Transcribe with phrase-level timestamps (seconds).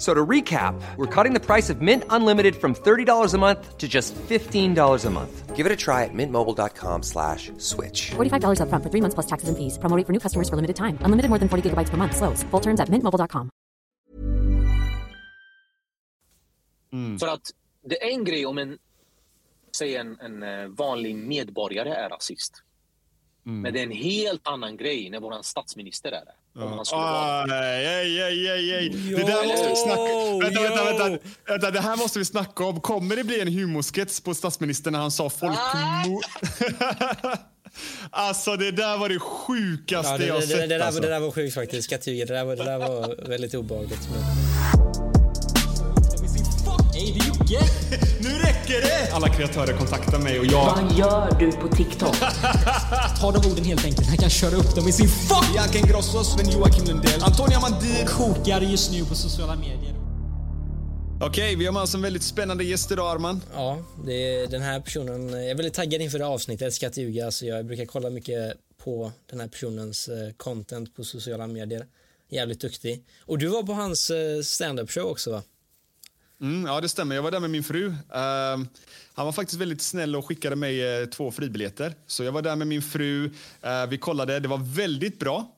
[0.00, 3.76] F- So to recap, we're cutting the price of Mint Unlimited from $30 a month
[3.76, 5.54] to just $15 a month.
[5.56, 8.12] Give it a try at mintmobile.com slash switch.
[8.16, 9.76] $45 upfront for three months plus taxes and fees.
[9.78, 10.96] Promo for new customers for limited time.
[11.04, 12.16] Unlimited more than 40 gigabytes per month.
[12.16, 12.42] Slows.
[12.50, 13.50] Full terms at mintmobile.com.
[17.20, 17.50] För att
[17.84, 18.78] det är en grej om en,
[19.76, 22.62] säg en, en eh, vanlig medborgare är rasist.
[23.42, 26.32] Men det är en helt annan grej när vår statsminister är det.
[26.60, 27.52] Han skulle vara det.
[29.26, 30.02] Där måste vi snacka
[30.42, 31.70] vänta, vänta, vänta, vänta.
[31.70, 32.80] Det här måste vi snacka om.
[32.80, 36.24] Kommer det bli en humorskets på statsministern när han sa folkmord?
[38.10, 40.56] alltså det där var det sjukaste Ja, det, jag det, sett.
[40.56, 41.00] det, det, där, alltså.
[41.00, 41.84] det där var sjukt faktiskt.
[41.84, 44.08] Skattuget, det där var, det där var väldigt obehagligt.
[44.12, 44.20] Men...
[48.70, 49.12] räcker det!
[49.12, 50.64] Alla kreatörer kontaktar mig och jag...
[50.64, 52.16] Vad gör du på TikTok?
[53.20, 54.08] Ta de orden helt enkelt.
[54.08, 55.52] Han kan köra upp dem i sin fuck!
[55.52, 58.06] Bianca Ingrosso, Sven-Joakim Lundell, Antonia Mandir.
[58.06, 59.94] Kokar just nu på sociala medier.
[61.22, 63.40] Okej, vi har med oss en väldigt spännande gäst idag Arman.
[63.54, 65.28] Ja, det är den här personen.
[65.28, 66.60] Jag är väldigt taggad inför det här avsnittet.
[66.60, 70.96] Jag ska inte ljuga, så jag brukar kolla mycket på den här personens eh, content
[70.96, 71.86] på sociala medier.
[72.28, 73.04] Jävligt duktig.
[73.20, 75.42] Och du var på hans eh, stand-up show också va?
[76.40, 77.14] Mm, ja, det stämmer.
[77.14, 77.86] Jag var där med min fru.
[77.86, 77.94] Uh,
[79.14, 81.94] han var faktiskt väldigt snäll och skickade mig uh, två fribiljetter.
[82.06, 83.24] Så jag var där med min fru.
[83.24, 84.40] Uh, vi kollade.
[84.40, 85.56] Det var väldigt bra.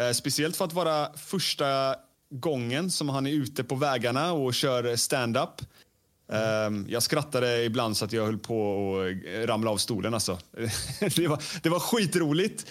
[0.00, 1.96] Eh, speciellt för att vara första
[2.30, 5.62] gången som han är ute på vägarna och kör stand-up.
[6.32, 8.96] Ehm, jag skrattade ibland så att jag höll på
[9.42, 10.14] att ramla av stolen.
[10.14, 10.38] Alltså.
[11.16, 12.66] det, var, det var skitroligt.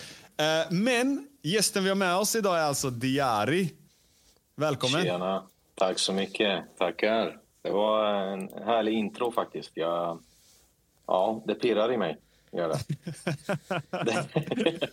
[0.70, 3.74] Men gästen vi har med oss idag är alltså Diari.
[4.56, 5.04] Välkommen.
[5.04, 5.44] Tjena.
[5.76, 6.78] Tack så mycket.
[6.78, 7.38] Tackar.
[7.62, 9.72] Det var en härlig intro faktiskt.
[9.74, 10.20] Jag,
[11.08, 12.18] ja, det pirrar i mig.
[12.52, 12.80] Gör det.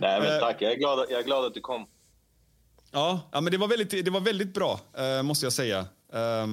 [0.00, 0.62] Nej, men tack.
[0.62, 1.86] Jag är, glad, jag är glad att du kom.
[2.90, 5.78] Ja, ja men det var väldigt, det var väldigt bra, eh, måste jag säga.
[6.12, 6.46] Eh,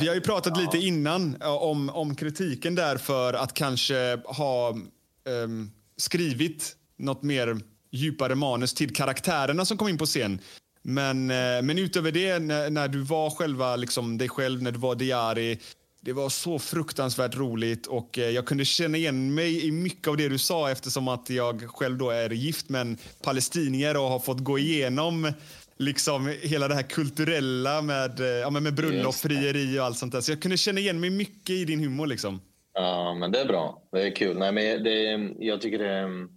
[0.00, 4.70] vi har ju pratat lite innan eh, om, om kritiken där för att kanske ha
[5.28, 7.60] ehm, skrivit något mer
[7.90, 10.40] djupare manus till karaktärerna som kom in på scen.
[10.86, 14.78] Men, eh, men utöver det, när, när du var själva liksom, dig själv, när du
[14.78, 15.58] var Diari,
[16.00, 20.16] det var så fruktansvärt roligt och eh, jag kunde känna igen mig i mycket av
[20.16, 24.18] det du sa eftersom att jag själv då är gift med en palestinier och har
[24.18, 25.32] fått gå igenom
[25.78, 30.20] liksom hela det här kulturella med, eh, ja, med bröllop, frieri och allt sånt där.
[30.20, 32.40] Så jag kunde känna igen mig mycket i din humor liksom.
[32.74, 33.82] Ja, men det är bra.
[33.92, 34.38] Det är kul.
[34.38, 35.00] Nej, men det,
[35.44, 36.28] jag tycker det, är-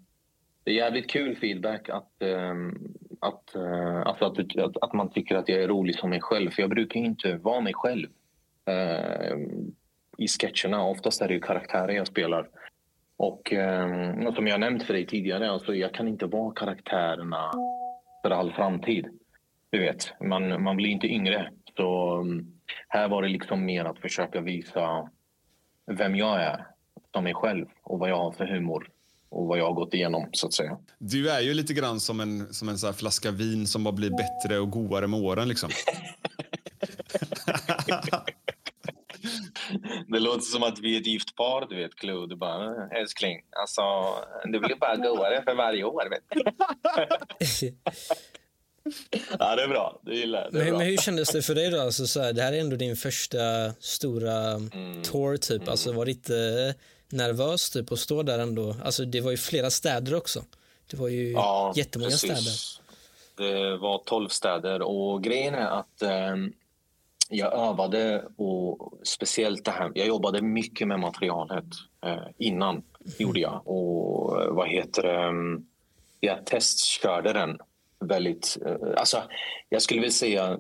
[0.64, 2.78] det är jävligt kul feedback att, ehm,
[3.19, 6.51] att, eh, alltså att, att, att man tycker att jag är rolig som mig själv.
[6.51, 8.07] För jag brukar ju inte vara mig själv
[8.66, 9.38] eh,
[10.17, 10.83] i sketcherna.
[10.83, 12.50] Oftast är det ju karaktärer jag spelar.
[13.17, 17.51] Och eh, som jag nämnt för dig tidigare, alltså jag kan inte vara karaktärerna
[18.22, 19.08] för all framtid.
[19.69, 21.52] Du vet, man, man blir inte yngre.
[21.78, 22.46] Så mm,
[22.87, 25.09] här var det liksom mer att försöka visa
[25.85, 26.67] vem jag är
[27.14, 28.90] som mig själv och vad jag har för humor
[29.29, 30.78] och vad jag har gått igenom så att säga.
[31.00, 33.91] Du är ju lite grann som en, som en så här flaska vin som bara
[33.91, 35.70] blir bättre och godare med åren liksom.
[40.08, 42.28] Det låter som att vi är ett gift par, du vet, Clue.
[42.28, 43.82] Du bara, älskling, alltså,
[44.46, 46.41] du blir bara godare för varje år, vet du.
[49.40, 50.02] ja, det är bra.
[50.06, 50.53] Det gillar jag.
[50.53, 50.78] Det Men, bra.
[50.78, 51.82] men hur kändes det för dig då?
[51.82, 53.38] Alltså, så här, det här är ändå din första
[53.79, 55.03] stora Mm.
[55.03, 55.68] tour typ.
[55.70, 56.76] Alltså var det inte
[57.09, 58.75] nervös typ att stå där ändå?
[58.83, 60.43] Alltså det var ju flera städer också.
[60.91, 62.31] Det var ju Ja, jättemånga precis.
[62.31, 62.83] städer.
[63.51, 66.35] Det var 12 städer och grejen är att eh,
[67.29, 69.91] jag övade och speciellt det här.
[69.95, 71.65] Jag jobbade mycket med materialet
[72.05, 72.83] eh, innan
[73.17, 75.23] gjorde jag och eh, vad heter det?
[75.23, 75.65] mm,
[76.19, 77.57] Jag testkörde den
[77.99, 78.57] väldigt.
[78.65, 79.23] Eh, alltså,
[79.69, 80.57] jag skulle vilja säga.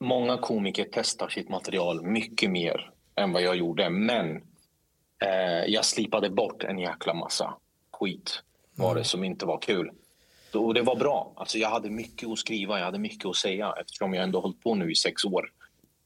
[0.00, 4.42] Många komiker testar sitt material mycket mer än vad jag gjorde, men
[5.24, 7.54] eh, jag slipade bort en jäkla massa
[7.90, 8.42] skit
[8.74, 9.90] var det som inte var kul.
[10.54, 11.32] Och det var bra.
[11.36, 14.62] Alltså jag hade mycket att skriva, jag hade mycket att säga eftersom jag ändå hållit
[14.62, 15.52] på nu i sex år.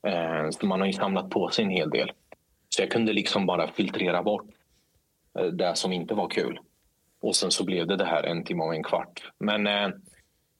[0.07, 2.13] Eh, så man har ju samlat på sig en hel del.
[2.69, 4.47] Så jag kunde liksom bara filtrera bort
[5.39, 6.61] eh, det som inte var kul.
[7.21, 9.33] Och sen så blev det det här en timme och en kvart.
[9.39, 9.89] Men eh,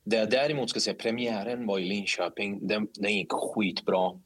[0.05, 2.67] det jag däremot ska säga, premiären var i Linköping.
[2.67, 4.21] Den, den gick skitbra.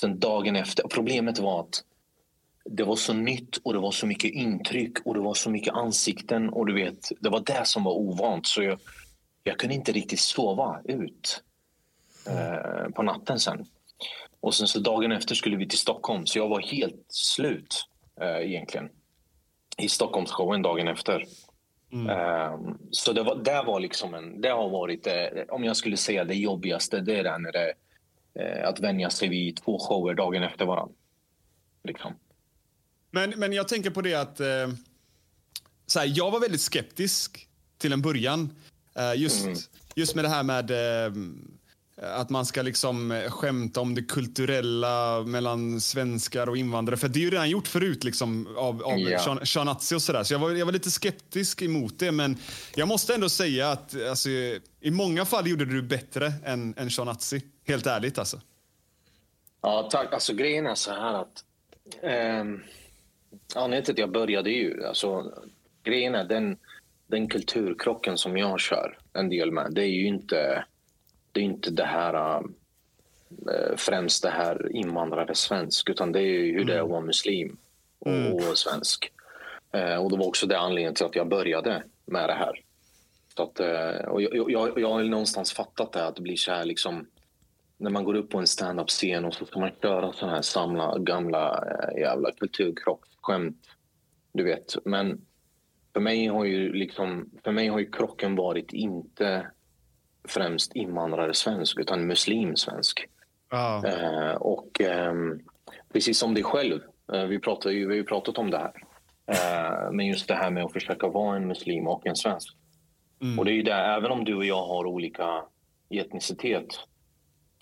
[0.00, 1.84] Sen dagen efter, problemet var att
[2.70, 5.74] det var så nytt och det var så mycket intryck och det var så mycket
[5.74, 8.46] ansikten och du vet, det var det som var ovant.
[8.46, 8.80] Så jag,
[9.44, 11.42] jag kunde inte riktigt sova ut
[12.26, 13.66] eh, på natten sen.
[14.40, 17.84] Och sen så dagen efter skulle vi till Stockholm så jag var helt slut
[18.20, 18.88] eh, egentligen.
[19.78, 21.24] I Stockholmsshowen dagen efter.
[21.92, 22.58] Eh,
[22.90, 26.24] så det var, det var liksom en, det har varit, eh, om jag skulle säga
[26.24, 27.74] det jobbigaste, det är det när det
[28.34, 30.94] eh, att vänja sig vid två shower dagen efter varandra.
[31.84, 32.14] Liksom.
[33.10, 34.68] Men, men jag tänker på det att eh,
[35.86, 38.54] så här, jag var väldigt skeptisk till en början.
[38.94, 39.46] Eh, just,
[39.94, 41.12] just med det här med eh,
[42.02, 46.96] att man ska liksom eh, skämta om det kulturella mellan svenskar och invandrare.
[46.96, 48.98] För det är ju redan gjort förut liksom, av, av.
[48.98, 50.24] Sean- Shanazi och sådär.
[50.24, 52.12] Så jag var, jag var lite skeptisk emot det.
[52.12, 52.36] Men
[52.74, 54.28] jag måste ändå säga att alltså,
[54.80, 57.42] i många fall gjorde du bättre än, än Shanazi.
[57.66, 58.40] Helt ärligt alltså.
[59.62, 60.12] Ja, tack.
[60.12, 61.44] Alltså grejen är så här att...
[62.02, 62.60] ehm,
[63.54, 64.84] anledningen till att jag började ju...
[64.86, 65.32] Alltså,
[65.82, 66.56] grejen är den,
[67.06, 70.64] den kulturkrocken som jag kör en del med, det är ju inte
[71.32, 72.42] det, är inte det här...
[73.30, 77.00] eh, främst det här invandrare svensk, utan det är ju hur det är att vara
[77.00, 77.56] muslim
[77.98, 79.12] och, och svensk.
[79.72, 82.60] Eh, och det var också det anledningen till att jag började med det här.
[83.36, 86.52] Så att, eh, och jag, jag, jag har någonstans fattat det, att det blir så
[86.52, 87.06] här liksom
[87.76, 90.98] när man går upp på en stand-up-scen och så ska man köra sådana här samla
[90.98, 91.64] gamla
[91.96, 92.32] jävla
[93.28, 93.56] kulturkrocksskämt.
[94.32, 94.76] Du vet.
[94.84, 95.20] Men
[95.92, 99.46] för mig har ju liksom, för mig har ju krocken varit inte
[100.28, 103.06] främst invandrare svensk utan muslim svensk.
[103.50, 103.86] Ja.
[103.86, 105.40] Eh, och ehm,
[105.92, 106.80] precis som dig själv,
[107.12, 108.72] eh, vi, pratar ju, vi har ju pratat om det här.
[109.26, 112.56] Eh, men just det här med att försöka vara en muslim och en svensk.
[113.38, 115.44] Och det är ju det, även om du och jag har olika
[115.90, 116.66] etnicitet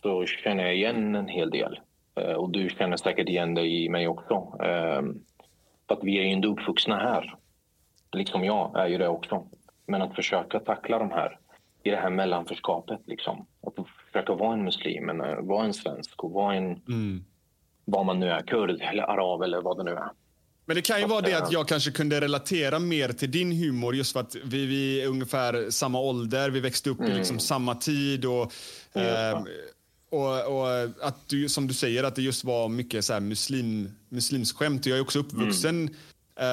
[0.02, 1.80] så känner jag igen en hel del.
[2.20, 4.58] Eh, och du känner säkert igen dig i mig också.
[5.86, 7.34] Eh, för att vi är ju inte uppvuxna här.
[8.12, 9.46] Liksom jag är ju det också.
[9.86, 11.38] Men att försöka tackla de här
[11.82, 13.00] i det här mellanförskapet.
[13.06, 13.46] Liksom.
[13.66, 13.74] Att
[14.06, 16.80] försöka vara en muslim, eh, vara en svensk och vara en...
[17.84, 20.10] Vad man nu är, kurd eller arab eller vad det nu är.
[20.66, 23.94] Men det kan ju vara det att jag kanske kunde relatera mer till din humor
[23.94, 27.74] just för att vi, vi är ungefär samma ålder, vi växte upp i liksom samma
[27.74, 28.52] tid och,
[28.94, 29.46] ehm,
[30.16, 33.90] och, och att du, som du säger, att det just var mycket så här muslim,
[34.08, 34.86] muslimskämt.
[34.86, 35.94] Jag är också uppvuxen mm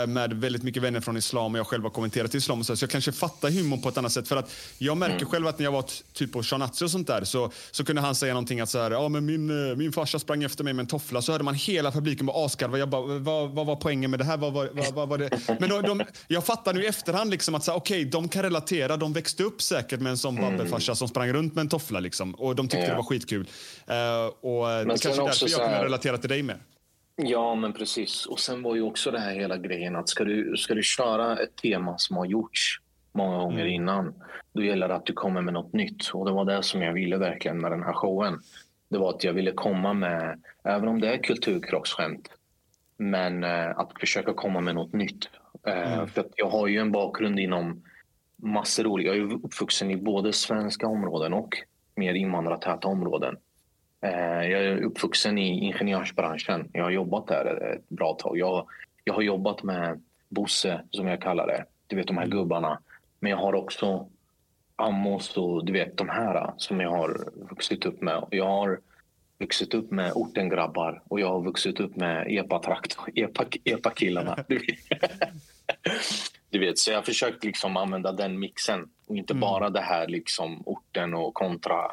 [0.08, 2.84] med väldigt mycket vänner från islam och jag själv har kommenterat islam och så, så
[2.84, 4.28] jag kanske fattar humor på ett annat sätt.
[4.28, 7.24] För att jag märker själv att när jag var typ på Shanazi och sånt där
[7.24, 10.20] så, så kunde han säga någonting att så här, ja men min, eh, min farsa
[10.20, 12.78] sprang efter mig med en toffla så hörde man hela publiken bara asgarva.
[12.78, 14.38] Jag bara, vad, vad var poängen med det här?
[14.38, 15.30] Vad, vad, vad var det?
[15.60, 18.44] Men de, de, jag fattar nu i efterhand liksom att så här, okej, de kan
[18.44, 18.98] relatera.
[18.98, 22.36] De växte upp säkert med en sån babbefarsa som sprang runt med en toffla liksom
[22.36, 22.90] och de tyckte Ja.
[22.90, 23.48] det var skitkul.
[23.88, 23.96] Eh,
[24.42, 26.58] och eh, det kanske är därför jag kunde relatera till dig mer.
[27.16, 28.26] Ja, men precis.
[28.26, 31.38] Och sen var ju också det här hela grejen att ska du, ska du köra
[31.38, 32.80] ett tema som har gjorts
[33.12, 34.14] många gånger innan,
[34.54, 36.10] då gäller det att du kommer med något nytt.
[36.14, 38.40] Och det var det som jag ville verkligen med den här showen.
[38.90, 42.30] Det var att jag ville komma med, även om det är kulturkrocksskämt,
[42.98, 45.30] men eh, att försöka komma med något nytt.
[45.68, 47.84] Eh, För att jag har ju en bakgrund inom
[48.36, 51.58] massor olika, jag är uppvuxen i både svenska områden och
[51.96, 53.38] mer invandrartäta områden.
[54.04, 56.70] Eh, Jag är uppvuxen i ingenjörsbranschen.
[56.74, 58.38] Jag har jobbat där ett bra tag.
[58.38, 58.68] Jag,
[59.04, 61.66] jag har jobbat med Bosse, som jag kallar det.
[61.88, 62.80] Du vet, de här gubbarna.
[63.20, 64.08] Men jag har också
[64.76, 68.26] Amos och du vet, de här som jag har vuxit upp med.
[68.32, 68.80] Jag har
[69.40, 74.38] vuxit upp med ortengrabbar och jag har vuxit upp med epatrakt, epa, epakillarna.
[74.48, 74.78] Du vet.
[76.50, 80.08] du vet, så jag har försökt liksom använda den mixen och inte bara det här
[80.08, 81.92] liksom orten och kontra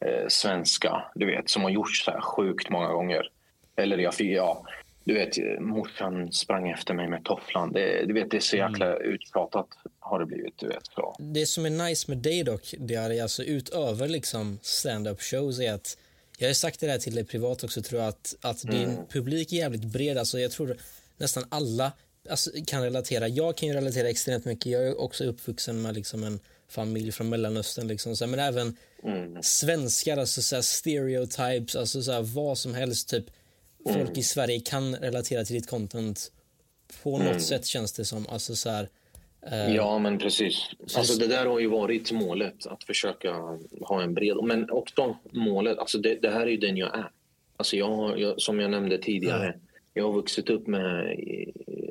[0.00, 3.30] eh, svenska, du vet, som har gjorts så här sjukt många gånger.
[3.76, 4.64] Eller jag, fick- ja,
[5.04, 7.72] du vet, morsan sprang efter mig med tofflan.
[7.72, 9.02] Det, du vet, det är så jäkla mm.
[9.02, 9.66] utpratat
[9.98, 10.58] har det blivit.
[10.58, 11.16] Du vet, så.
[11.18, 15.72] Det som är nice med dig dock, det är alltså utöver liksom stand-up shows är
[15.72, 15.96] att
[16.38, 18.76] jag har sagt det där till dig privat också tror jag att, att mm.
[18.76, 20.18] din publik är jävligt bred.
[20.18, 20.76] Alltså jag tror
[21.16, 21.92] nästan alla
[22.30, 23.28] alltså, kan relatera.
[23.28, 24.72] Jag kan ju relatera extremt mycket.
[24.72, 27.88] Jag är också uppvuxen med liksom en familj från Mellanöstern.
[27.88, 29.42] Liksom, så, men även mm.
[29.42, 33.08] svenskar, alltså så här, stereotypes, alltså så här, vad som helst.
[33.08, 33.24] Typ,
[33.86, 33.98] mm.
[33.98, 36.32] Folk i Sverige kan relatera till ditt content
[37.02, 37.40] på något mm.
[37.40, 38.26] sätt känns det som.
[38.28, 38.88] Alltså, så här,
[39.46, 40.70] eh, ja, men precis.
[40.96, 43.32] Alltså, det där har ju varit målet, att försöka
[43.80, 44.36] ha en bred...
[44.42, 47.10] Men också målet, alltså det, det här är ju den jag är.
[47.56, 49.54] Alltså jag, jag som jag nämnde tidigare,
[49.94, 51.16] jag har vuxit upp med...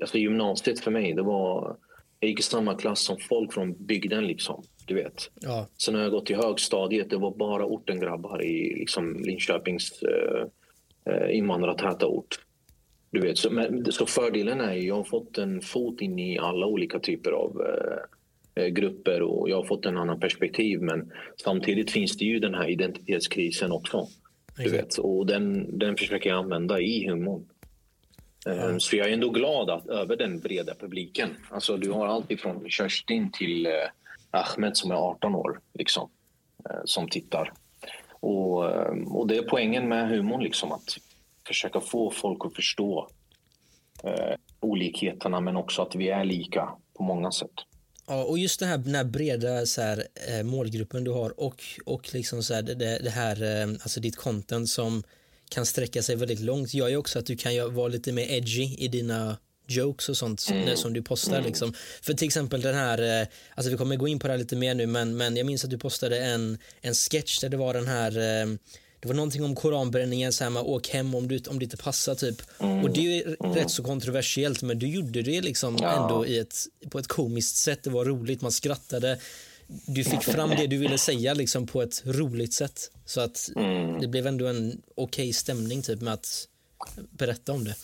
[0.02, 1.78] Alltså gymnasiet för mig, det var
[2.20, 4.28] jag gick i samma klass som folk från bygden.
[4.28, 5.32] Liksom, du vet.
[5.42, 5.68] Ja.
[5.78, 7.10] Sen har jag gått i högstadiet.
[7.10, 10.46] Det var bara ortengrabbar i liksom, Linköpings eh,
[11.14, 12.40] eh, invandrartäta ort.
[13.12, 16.38] Du vet, så, men, så fördelen är att jag har fått en fot in i
[16.40, 20.82] alla olika typer av eh, eh, grupper och jag har fått en annan perspektiv.
[20.82, 21.12] Men
[21.44, 24.08] samtidigt finns det ju den här identitetskrisen också.
[24.58, 27.46] Du vet, och den, den försöker jag använda i humorn.
[28.48, 28.80] Mm.
[28.80, 31.30] Så jag är ändå glad att, över den breda publiken.
[31.50, 33.72] Alltså, du har allt ifrån Kerstin till eh,
[34.32, 36.10] Ahmed som är 18 år liksom,
[36.70, 37.54] eh, som tittar.
[38.10, 40.98] Och, eh, och det är poängen med humorn, liksom, att
[41.48, 43.10] försöka få folk att förstå
[44.04, 47.52] eh, olikheterna men också att vi är lika på många sätt.
[48.08, 51.64] Ja, och just den här, den här breda så här, eh, målgruppen du har och,
[51.86, 55.04] och liksom så här, det, det här, eh, alltså ditt content som
[55.50, 58.76] kan sträcka sig väldigt långt gör ju också att du kan vara lite mer edgy
[58.78, 59.38] i dina
[59.68, 60.78] jokes och sånt mm.
[60.78, 61.36] som du postar.
[61.36, 61.46] Mm.
[61.46, 61.74] Liksom.
[62.02, 64.56] För till exempel den här, eh, alltså vi kommer gå in på det här lite
[64.56, 67.74] mer nu, men, men jag minns att du postade en, en sketch där det var
[67.74, 68.58] den här eh,
[69.00, 71.78] det var någonting om koranbränningen, så här med åk hem om, du, om det inte
[71.78, 72.42] passar typ.
[72.60, 72.84] Mm.
[72.84, 73.56] Och det är mm.
[73.56, 76.04] rätt så kontroversiellt men du gjorde det liksom ja.
[76.04, 76.56] ändå i ett,
[76.90, 77.84] på ett komiskt sätt.
[77.84, 79.20] Det var roligt, man skrattade
[79.68, 82.92] du fick fram det du ville säga liksom på ett roligt sätt.
[83.06, 84.02] Så att mm.
[84.02, 86.48] det blev ändå en okej okay stämning typ med att
[87.10, 87.76] berätta om det.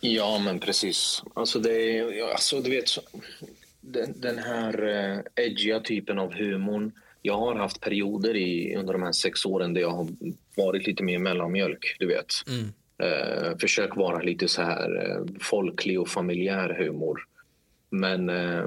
[0.00, 1.22] Ja, men precis.
[1.34, 2.90] Alltså, det är, alltså du vet,
[3.80, 6.92] den, den här uh, edgiga typen av humorn.
[7.22, 10.08] Jag har haft perioder i, under de här sex åren där jag har
[10.56, 12.32] varit lite mer mellanmjölk, du vet.
[12.48, 12.72] Mm.
[13.02, 17.20] Uh, försök vara lite så här uh, folklig och familjär humor.
[17.94, 18.66] Men eh,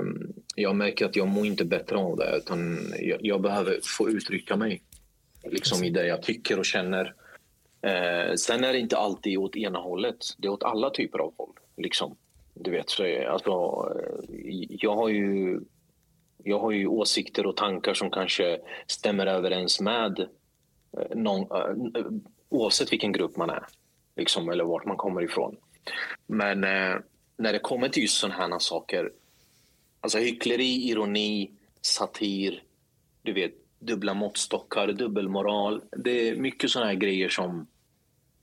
[0.55, 2.37] jag märker att jag mår inte bättre av det.
[2.37, 4.81] Utan jag, jag behöver få uttrycka mig
[5.43, 7.13] liksom i det jag tycker och känner.
[7.81, 10.17] Eh, sen är det inte alltid åt ena hållet.
[10.37, 11.53] Det är åt alla typer av håll.
[11.77, 12.15] Liksom.
[12.53, 13.49] Du vet, så, eh, alltså,
[13.99, 15.59] eh, jag har ju
[16.43, 20.19] jag har ju åsikter och tankar som kanske stämmer överens med
[20.97, 22.05] eh, någon, eh,
[22.49, 23.63] oavsett vilken grupp man är
[24.15, 25.57] liksom, eller vart man kommer ifrån.
[26.27, 26.95] Men eh,
[27.37, 29.11] när det kommer till just sådana här saker,
[30.01, 31.51] alltså hyckleri, ironi,
[31.81, 32.63] satir,
[33.21, 35.81] du vet, dubbla måttstockar, dubbelmoral.
[35.91, 37.67] Det är mycket sådana här grejer som,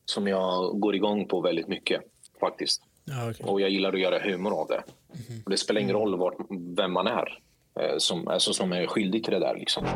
[0.04, 2.02] som jag går igång på väldigt mycket
[2.40, 2.82] faktiskt.
[3.04, 3.46] Ja, okay.
[3.46, 4.82] Och jag gillar att göra humor av det.
[5.28, 5.42] Mm.
[5.44, 6.36] Och det spelar ingen roll vart,
[6.76, 7.38] vem man är
[7.80, 9.54] eh, som, alltså, som är skyldig till det där.
[9.54, 9.86] Liksom.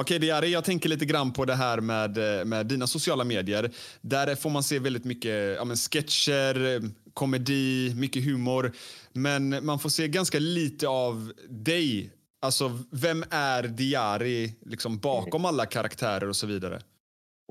[0.00, 3.70] Okej, Diari, jag tänker lite grann på det här med, eh, med dina sociala medier.
[4.00, 6.80] Där får man se väldigt mycket ja, men sketcher,
[7.14, 8.72] komedi, mycket humor.
[9.12, 12.10] Men man får se ganska lite av dig.
[12.40, 16.78] Alltså, vem är Diari liksom, bakom alla karaktärer och så vidare?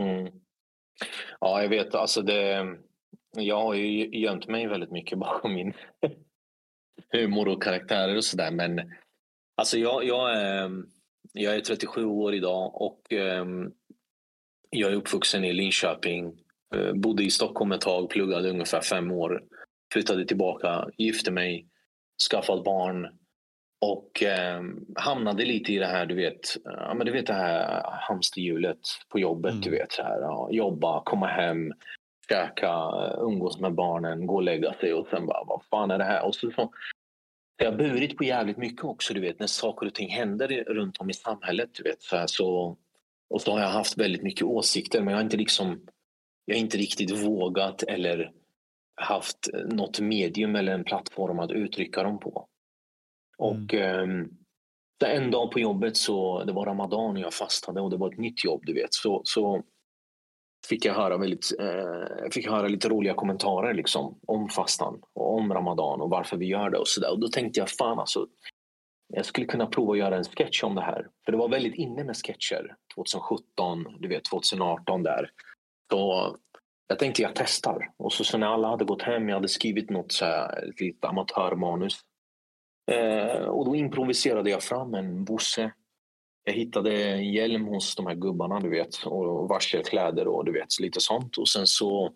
[0.02, 0.34] Mm.
[1.40, 1.96] Ja, jag vet.
[1.96, 2.76] Alltså det,
[3.38, 5.74] jag har ju gömt mig väldigt mycket bakom min
[7.12, 8.52] humor och karaktärer och sådär.
[8.52, 8.94] Men
[9.58, 10.84] alltså jag, jag är
[11.38, 13.46] jag är 37 år idag och eh,
[14.70, 16.34] jag är uppvuxen i Linköping.
[16.76, 19.44] Eh, bodde i Stockholm ett tag, pluggade ungefär fem år.
[19.94, 21.68] Flyttade tillbaka, gifte mig,
[22.32, 23.08] skaffade barn
[23.82, 24.62] och eh,
[24.96, 28.80] hamnade lite i det här, du vet, ja, men du vet det här hamsterhjulet
[29.10, 29.52] på jobbet.
[29.52, 29.62] Mm.
[29.62, 31.74] Du vet, så här, ja, jobba, komma hem,
[32.30, 36.04] käka, umgås med barnen, gå och lägga sig och sen bara, vad fan är det
[36.04, 36.26] här?
[36.26, 36.72] Och så, så
[37.58, 40.98] jag har burit på jävligt mycket också, du vet, när saker och ting händer runt
[40.98, 41.70] om i samhället.
[41.74, 42.78] Du vet, så, så
[43.30, 45.82] och så har jag haft väldigt mycket åsikter, men jag har inte, liksom,
[46.46, 48.32] jag har inte riktigt vågat eller
[49.02, 52.48] haft något medium eller en plattform att uttrycka dem på.
[53.38, 54.30] Och mm.
[55.04, 58.12] eh, en dag på jobbet så det var ramadan och jag fastade och det var
[58.12, 58.94] ett nytt jobb, du vet.
[58.94, 59.64] Så, så
[60.70, 65.54] fick jag höra, väldigt, eh, fick höra lite roliga kommentarer liksom, om fastan och om
[65.54, 67.12] ramadan och varför vi gör det och sådär.
[67.12, 68.28] Och då tänkte jag fan alltså,
[69.14, 71.08] jag skulle kunna prova att göra en sketch om det här.
[71.26, 75.32] För det var väldigt inne med sketcher 2017, du vet 2018 där.
[75.92, 76.36] Så
[76.88, 77.92] jag tänkte jag testar.
[77.98, 80.80] Och så, så när alla hade gått hem, jag hade skrivit något så här, ett
[80.80, 82.00] litet amatörmanus.
[82.92, 85.72] Eh, och då improviserade jag fram en Bosse.
[86.48, 89.04] Jag hittade en hjälm hos de här gubbarna, du vet.
[89.06, 91.38] Och varselkläder och du vet, lite sånt.
[91.38, 92.14] Och sen så...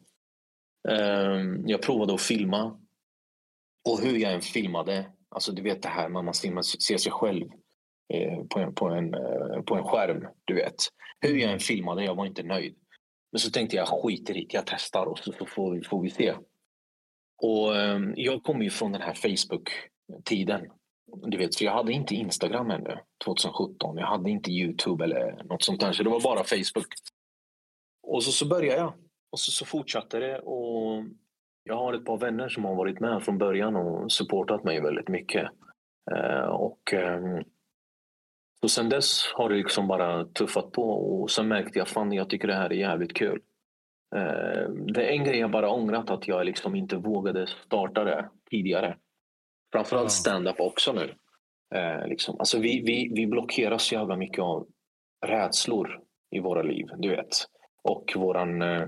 [0.90, 2.80] Eh, jag provade att filma.
[3.90, 7.48] Och hur jag än filmade, alltså du vet det här när man ser sig själv
[8.14, 10.76] eh, på, en, på, en, eh, på en skärm, du vet.
[11.20, 12.76] Hur jag än filmade, jag var inte nöjd.
[13.32, 16.10] Men så tänkte jag, skiter i det, jag testar och så får vi, får vi
[16.10, 16.34] se.
[17.38, 20.62] Och eh, jag kommer ju från den här Facebook-tiden.
[21.14, 23.98] Du vet, för jag hade inte Instagram ännu 2017.
[23.98, 25.92] Jag hade inte Youtube eller något sånt där.
[25.92, 26.88] Så det var bara Facebook.
[28.08, 28.94] Och så, så började jag.
[29.32, 30.40] Och så, så fortsatte det.
[30.40, 31.04] Och
[31.64, 35.08] jag har ett par vänner som har varit med från början och supportat mig väldigt
[35.08, 35.50] mycket.
[36.12, 37.42] Eh, och eh,
[38.62, 42.30] och sen dess har det liksom bara tuffat på och sen märkte jag fan jag
[42.30, 43.42] tycker det här är jävligt kul.
[44.16, 48.30] Eh, det är en grej jag bara ångrat att jag liksom inte vågade starta det
[48.50, 48.98] tidigare.
[49.72, 50.10] Framförallt ja.
[50.10, 51.14] stand-up också nu.
[51.76, 52.36] Eh, liksom.
[52.40, 54.68] alltså vi, vi, vi blockeras så jävla mycket av
[55.26, 56.00] rädslor
[56.32, 57.30] i våra liv, du vet.
[57.84, 58.88] Och våran, eh,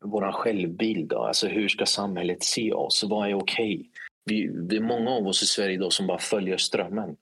[0.00, 1.12] våran självbild.
[1.12, 3.04] Alltså hur ska samhället se oss?
[3.08, 3.74] Vad är okej?
[3.74, 3.90] Okay?
[4.24, 7.16] Vi, det är många av oss i Sverige idag som bara följer strömmen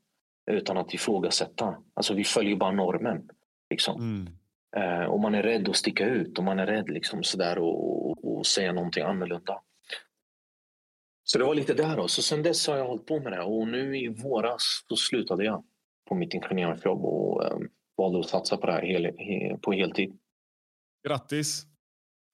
[0.51, 1.77] utan att ifrågasätta.
[1.95, 3.29] Alltså vi följer bara normen.
[3.71, 4.01] Liksom.
[4.01, 4.29] Mm.
[4.77, 8.11] Eh, och man är rädd att sticka ut och man är rädd liksom sådär och,
[8.11, 9.61] och, och säga någonting annorlunda.
[11.33, 11.97] Så det var lite där.
[11.97, 12.09] Då.
[12.09, 15.45] Så sen dess har jag hållit på med det och nu i våras så slutade
[15.45, 15.65] jag
[16.09, 17.59] på mitt ingenjörsjobb och eh,
[17.97, 20.19] valde att satsa på det här hel, he, på heltid.
[21.09, 21.67] Grattis!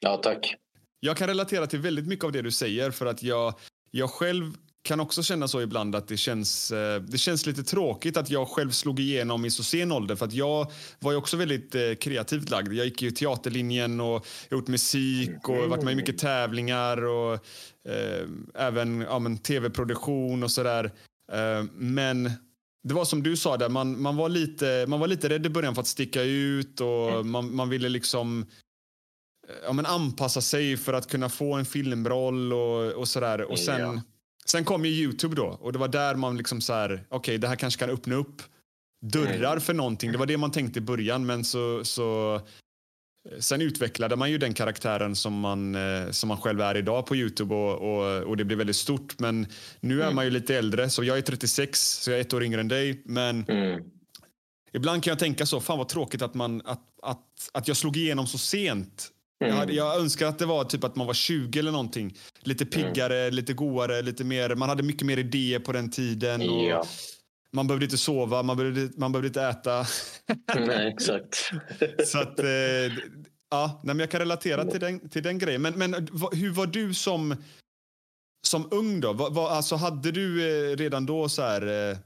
[0.00, 0.56] Ja, tack.
[1.00, 3.54] Jag kan relatera till väldigt mycket av det du säger för att jag,
[3.90, 4.52] jag själv
[4.84, 8.48] kan också känna så ibland att det känns, eh, det känns lite tråkigt att jag
[8.48, 10.16] själv slog igenom i så sen ålder.
[10.16, 12.72] För att jag var ju också väldigt eh, kreativt lagd.
[12.72, 17.32] Jag gick ju teaterlinjen och gjort musik och varit med i mycket tävlingar och
[17.88, 20.84] eh, även ja, tv-produktion och sådär.
[21.32, 22.30] Eh, men
[22.88, 25.50] det var som du sa, där, man, man, var lite, man var lite rädd i
[25.50, 27.30] början för att sticka ut och mm.
[27.30, 28.46] man, man ville liksom
[29.64, 33.50] ja, men anpassa sig för att kunna få en filmroll och, och sådär.
[33.50, 34.00] Och sen,
[34.48, 37.38] Sen kom ju Youtube då och det var där man liksom så här, okej okay,
[37.38, 38.42] det här kanske kan öppna upp
[39.12, 40.12] dörrar för någonting.
[40.12, 42.40] Det var det man tänkte i början men så, så
[43.38, 47.16] Sen utvecklade man ju den karaktären som man, eh, som man själv är idag på
[47.16, 49.18] Youtube och, och, och det blev väldigt stort.
[49.18, 49.46] Men
[49.80, 50.14] nu är mm.
[50.14, 52.68] man ju lite äldre, så jag är 36, så jag är ett år yngre än
[52.68, 53.02] dig.
[53.04, 53.82] Men mm.
[54.72, 57.96] ibland kan jag tänka så, fan vad tråkigt att, man, att, att, att jag slog
[57.96, 59.10] igenom så sent.
[59.44, 59.56] Mm.
[59.56, 62.16] Jag, jag, önskar att det var typ att man var 20 eller någonting.
[62.40, 63.34] Lite piggare, mm.
[63.34, 64.54] lite godare, lite mer.
[64.54, 66.64] Man hade mycket mer idéer på den tiden.
[66.64, 66.84] Ja.
[67.52, 69.86] Man behövde inte sova, man behövde, man behövde inte äta.
[70.54, 71.50] Nej, exakt.
[72.04, 72.46] Så att, eh,
[73.50, 75.62] ja, nej, jag kan relatera till den, till den grejen.
[75.62, 75.94] Men, men
[76.32, 77.36] hur var du som,
[78.46, 79.12] som ung då?
[79.12, 80.42] Var, var, alltså, hade du
[80.72, 81.96] eh, redan då så här, eh,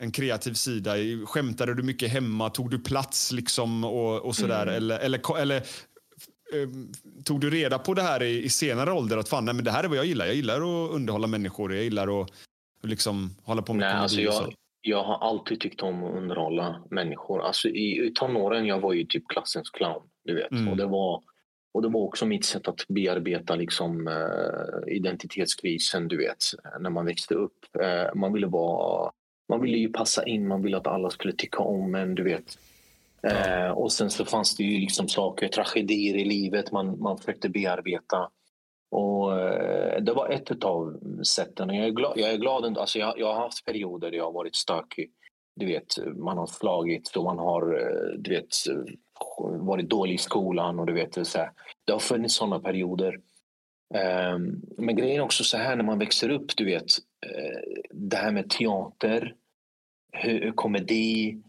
[0.00, 0.94] en kreativ sida?
[1.26, 2.50] Skämtade du mycket hemma?
[2.50, 4.62] Tog du plats liksom och, och sådär?
[4.62, 4.74] Mm.
[4.74, 5.62] Eller, eller, eller
[7.24, 9.18] tog du reda på det här i, i, senare ålder?
[9.18, 10.26] Att fan, nej, men det här är vad jag gillar.
[10.26, 11.74] Jag gillar att underhålla människor.
[11.74, 12.30] Jag gillar att
[12.82, 17.42] liksom hålla på med nej, alltså jag, jag har alltid tyckt om att underhålla människor.
[17.42, 20.02] Alltså i, i tonåren jag var ju typ klassens clown.
[20.24, 20.50] Du vet.
[20.50, 20.68] Mm.
[20.68, 21.22] Och, det var,
[21.74, 26.44] och det var också mitt sätt att bearbeta liksom, uh, identitetskrisen, du vet,
[26.80, 27.66] när man växte upp.
[27.76, 29.12] Uh, man ville vara
[29.50, 32.14] man ville ju passa in, man ville att alla skulle tycka om en.
[32.14, 32.58] Du vet.
[33.22, 37.48] Eh, och sen så fanns det ju liksom saker, tragedier i livet man, man försökte
[37.48, 38.30] bearbeta.
[38.90, 41.74] Och eh, det var ett av sätten.
[41.74, 44.32] Jag är glad, jag är glad alltså jag, jag har haft perioder där jag har
[44.32, 45.10] varit stökig.
[45.56, 48.46] Du vet, man har slagit och man har eh, du vet,
[49.60, 50.78] varit dålig i skolan.
[50.78, 51.50] Och du vet, så här.
[51.84, 53.20] Det har funnits såna perioder.
[53.94, 54.38] Eh,
[54.78, 56.84] men grejen är också så här när man växer upp, du vet,
[57.26, 59.34] eh, det här med teater,
[60.54, 61.42] komedi,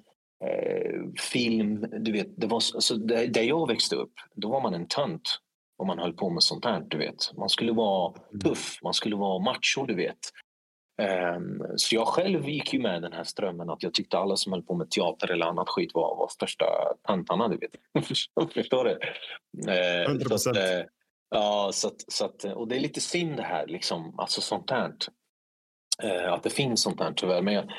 [1.20, 1.86] film.
[2.00, 5.40] Du vet, det var, alltså, där, jag växte upp, då var man en tönt
[5.78, 6.82] om man höll på med sånt här.
[6.88, 7.38] Du vet.
[7.38, 8.40] Man skulle vara mm.
[8.40, 10.18] tuff, man skulle vara macho, du vet.
[11.38, 14.54] Um, så jag själv gick ju med den här strömmen att jag tyckte alla som
[14.54, 16.66] höll på med teater eller annat skit var, var största
[17.08, 17.72] töntarna, du vet.
[18.54, 18.92] Förstår du?
[19.72, 20.38] Uh, 100%.
[20.38, 20.86] Så att, uh,
[21.30, 24.70] ja, så att, så att, och det är lite synd det här, liksom, alltså sånt
[24.70, 24.94] här.
[26.04, 27.42] Uh, att det finns sånt här tyvärr.
[27.42, 27.72] Men jag,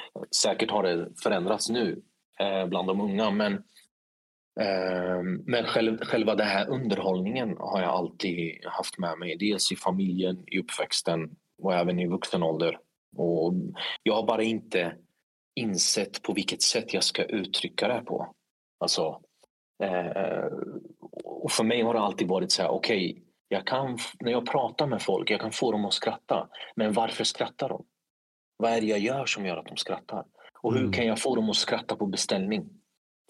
[0.42, 2.02] säkert har det förändrats nu.
[2.42, 3.30] Eh, bland de unga.
[3.30, 3.52] Men,
[4.60, 9.36] eh, men själv, själva den här underhållningen har jag alltid haft med mig.
[9.36, 11.30] Dels i familjen, i uppväxten
[11.62, 12.78] och även i vuxen ålder.
[13.16, 13.54] Och
[14.02, 14.96] jag har bara inte
[15.54, 18.34] insett på vilket sätt jag ska uttrycka det på.
[18.80, 19.20] Alltså,
[19.82, 20.46] eh,
[21.24, 24.46] och för mig har det alltid varit så här, okej, okay, Jag kan, när jag
[24.46, 26.48] pratar med folk, jag kan få dem att skratta.
[26.76, 27.84] Men varför skrattar de?
[28.56, 30.24] Vad är det jag gör som gör att de skrattar?
[30.62, 30.92] Och hur Mm.
[30.92, 32.68] kan jag få dem att skratta på beställning?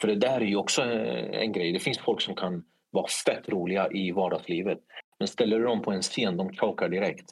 [0.01, 1.73] För det där är ju också eh, en grej.
[1.73, 4.79] Det finns folk som kan vara fett roliga i vardagslivet.
[5.19, 7.31] Men ställer du dem på en scen, de chokar direkt.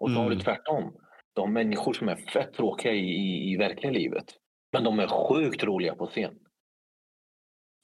[0.00, 0.44] Och då har du Mm.
[0.44, 0.94] tvärtom.
[1.34, 4.24] De människor som är fett tråkiga i, i, i verkliga livet.
[4.72, 6.34] Men de är sjukt roliga på scen.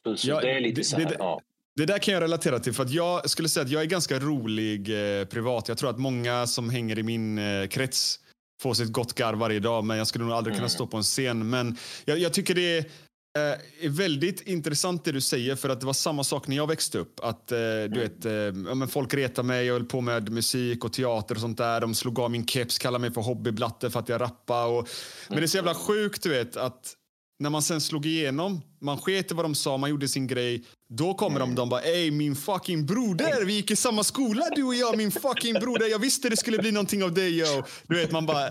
[0.06, 1.40] Så, så Ja, det är lite det- så här, det- ja.
[1.76, 2.72] Det där kan jag relatera till.
[2.72, 4.88] för att Jag skulle säga att jag är ganska rolig
[5.20, 5.68] eh, privat.
[5.68, 8.20] Jag tror att många som hänger i min eh, krets
[8.62, 9.84] får sitt gott garv varje dag.
[9.84, 10.70] Men jag skulle nog aldrig kunna Mm.
[10.70, 11.50] stå på en scen.
[11.50, 12.84] Men jag, jag tycker det är,
[13.38, 15.56] eh, är väldigt intressant det du säger.
[15.56, 17.20] För att det var samma sak när jag växte upp.
[17.22, 17.90] Att eh, Mm.
[17.90, 19.66] du vet, eh, ja, men folk retade mig.
[19.66, 21.80] Jag höll på med musik och teater och sånt där.
[21.80, 24.68] De slog av min keps, kallade mig för hobbyblatte för att jag rappade.
[24.78, 24.88] Och,
[25.28, 26.94] men det är så jävla sjukt du vet att
[27.42, 30.64] när man sen slog igenom, man sket i vad de sa, man gjorde sin grej.
[30.90, 34.62] Då kommer de de bara, ey min fucking broder, vi gick i samma skola du
[34.62, 35.86] och jag, min fucking broder.
[35.86, 37.62] Jag visste det skulle bli någonting av dig yo.
[37.88, 38.48] Du vet man bara,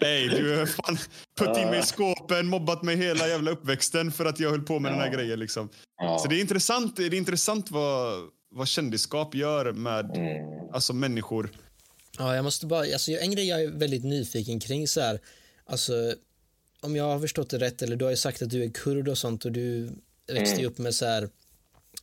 [0.00, 0.98] ey du har fan
[1.38, 4.78] putt in mig i skåpen, mobbat mig hela jävla uppväxten för att jag höll på
[4.78, 5.68] med den här grejen liksom.
[5.96, 6.18] Ja.
[6.18, 8.18] Så det är intressant, det är intressant vad,
[8.50, 10.70] vad kändisskap gör med Mm.
[10.72, 11.50] alltså människor.
[12.18, 15.20] Ja, jag måste bara, alltså en grej jag är väldigt nyfiken kring så här,
[15.66, 16.14] alltså
[16.80, 19.08] om jag har förstått det rätt, eller du har ju sagt att du är kurd
[19.08, 19.90] och sånt och du
[20.32, 21.28] växte ju upp med så här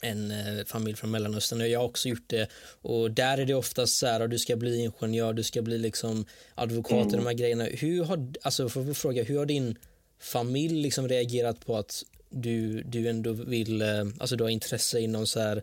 [0.02, 2.50] en eh, familj från Mellanöstern jag har också gjort det
[2.82, 5.78] och där är det oftast så här att du ska bli ingenjör, du ska bli
[5.78, 7.64] liksom advokat och de här grejerna.
[7.64, 9.78] Hur har, alltså för att fråga, hur har din
[10.20, 13.88] familj liksom reagerat på att du, du ändå vill, eh,
[14.20, 15.62] alltså du har intresse inom så här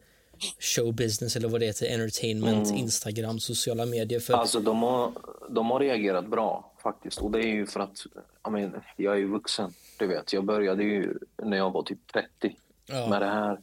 [0.58, 4.20] showbusiness eller vad det heter, entertainment, Instagram, sociala medier.
[4.20, 5.12] För, Alltså de har,
[5.48, 7.18] de har reagerat bra faktiskt.
[7.18, 8.06] Och det är ju för att
[8.42, 9.74] jag, men, jag är ju vuxen.
[9.98, 13.08] Du vet, jag började ju när jag var typ 30 Ja.
[13.08, 13.58] med det här.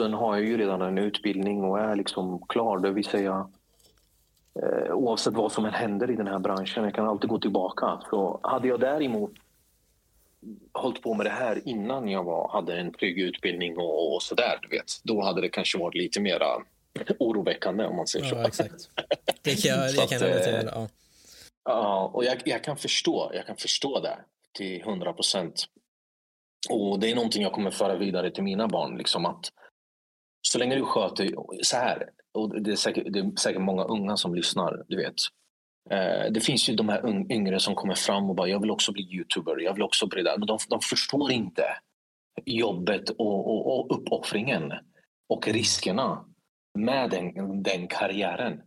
[0.00, 2.78] Sen har jag ju redan en utbildning och är liksom klar.
[2.78, 3.48] Det vill säga
[4.62, 6.84] eh, oavsett vad som än händer i den här branschen.
[6.84, 8.00] Jag kan alltid gå tillbaka.
[8.10, 9.30] Så hade jag däremot
[10.72, 14.58] hållit på med det här innan jag var, hade en trygg utbildning och, och sådär,
[14.62, 14.92] du vet.
[15.02, 16.40] Då hade det kanske varit lite mer
[17.18, 18.36] oroväckande om man säger så.
[18.36, 18.90] ja, exakt.
[19.42, 20.70] Det kan jag, Så jag kan eh, relatera till.
[20.74, 20.88] Ja.
[21.64, 23.30] Ja, och jag, jag kan förstå.
[23.34, 24.18] Jag kan förstå det
[24.52, 25.64] till hundra procent.
[26.70, 28.98] Och det är någonting jag kommer föra vidare till mina barn.
[28.98, 29.52] Liksom att
[30.42, 32.08] så länge du sköter så här.
[32.34, 35.14] Och det är, säkert, det är säkert många unga som lyssnar, du vet.
[35.90, 38.92] Eh, det finns ju de här yngre som kommer fram och bara jag vill också
[38.92, 40.34] bli youtuber, jag vill också bli det.
[40.38, 41.64] Men de, de förstår inte
[42.44, 44.72] jobbet och, och, och uppoffringen
[45.28, 46.24] och riskerna
[46.78, 48.60] med den, den karriären.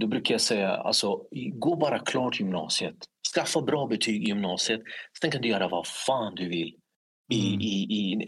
[0.00, 2.96] Då brukar jag säga, alltså, gå bara klart gymnasiet.
[3.34, 4.80] Skaffa bra betyg i gymnasiet.
[5.20, 6.76] Sen kan du göra vad fan du vill.
[7.32, 7.60] I, Mm.
[7.60, 8.26] i, i,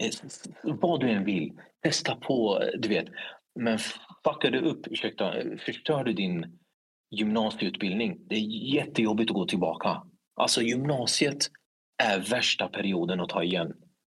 [0.63, 1.51] vad du än vill.
[1.83, 3.07] Testa på, du vet.
[3.59, 3.79] Men
[4.23, 5.33] fuckar du upp, ursäkta,
[5.65, 6.59] förstör du din
[7.11, 10.01] gymnasieutbildning, det är jättejobbigt att gå tillbaka.
[10.35, 11.37] Alltså gymnasiet
[12.03, 13.73] är värsta perioden att ta igen.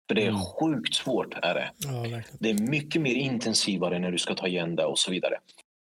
[0.08, 0.40] För det är Mm.
[0.40, 1.34] sjukt svårt.
[1.42, 1.70] Är det.
[1.84, 2.22] Ja.
[2.40, 5.34] Det är mycket mer intensivare när du ska ta igen det och så vidare.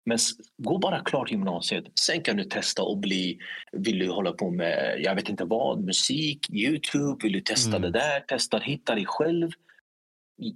[0.05, 0.17] Men
[0.57, 1.85] gå bara klart gymnasiet.
[1.99, 3.39] Sen kan du testa och bli...
[3.71, 7.23] Vill du hålla på med jag vet inte vad, musik, Youtube?
[7.23, 7.81] Vill du testa Mm.
[7.81, 8.19] det där?
[8.19, 9.49] Testa hitta dig själv.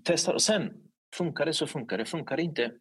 [0.04, 0.74] Testa och sen,
[1.16, 2.06] funkar det så funkar det.
[2.06, 2.72] Funkar det inte,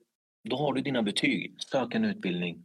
[0.48, 1.54] då har du dina betyg.
[1.70, 2.64] Sök en utbildning.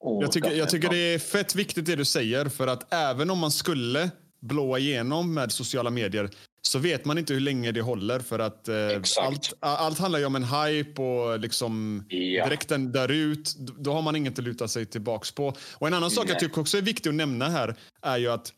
[0.00, 2.44] Och Jag tycker, jag tycker det är fett viktigt det du säger.
[2.48, 6.30] För att även om man skulle blåa igenom med sociala medier
[6.62, 8.20] så vet man inte hur länge det håller.
[8.20, 8.76] För att eh,
[9.20, 12.44] allt, allt handlar ju om en hype och liksom Ja.
[12.44, 15.54] direkt den dör ut, då har man inget att luta sig tillbaks på.
[15.78, 16.40] Och en annan sak jag Nej.
[16.40, 18.52] tycker också är viktigt att nämna här är ju att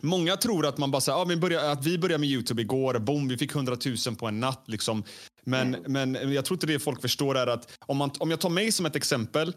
[0.00, 2.98] Många tror att man bara säger, ah, vi börjar, att vi började med Youtube igår,
[2.98, 3.76] boom, vi fick 100
[4.06, 4.64] 000 på en natt.
[4.66, 5.04] Liksom.
[5.44, 8.50] Men, men jag tror inte det folk förstår är att om, man, om jag tar
[8.50, 9.54] mig som ett exempel.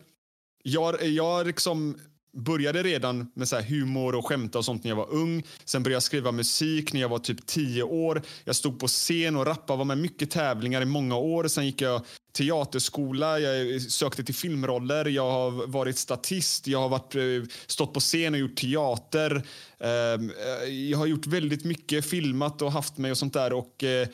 [0.64, 1.98] Jag, jag liksom
[2.34, 5.44] började redan med så här humor och skämta och sånt när jag var ung.
[5.66, 8.22] Sen började jag skriva musik när jag var typ tio år.
[8.44, 11.48] Jag stod på scen och rappade, var med mycket tävlingar i många år.
[11.48, 12.02] Sen gick jag
[12.38, 18.00] teaterskola, jag sökte till filmroller, jag har varit statist, jag har varit, eh, stått på
[18.00, 19.44] scen och gjort teater.
[19.80, 23.54] Ehm, eh, jag har gjort väldigt mycket, filmat och haft mig och sånt där.
[23.54, 24.08] Och eh,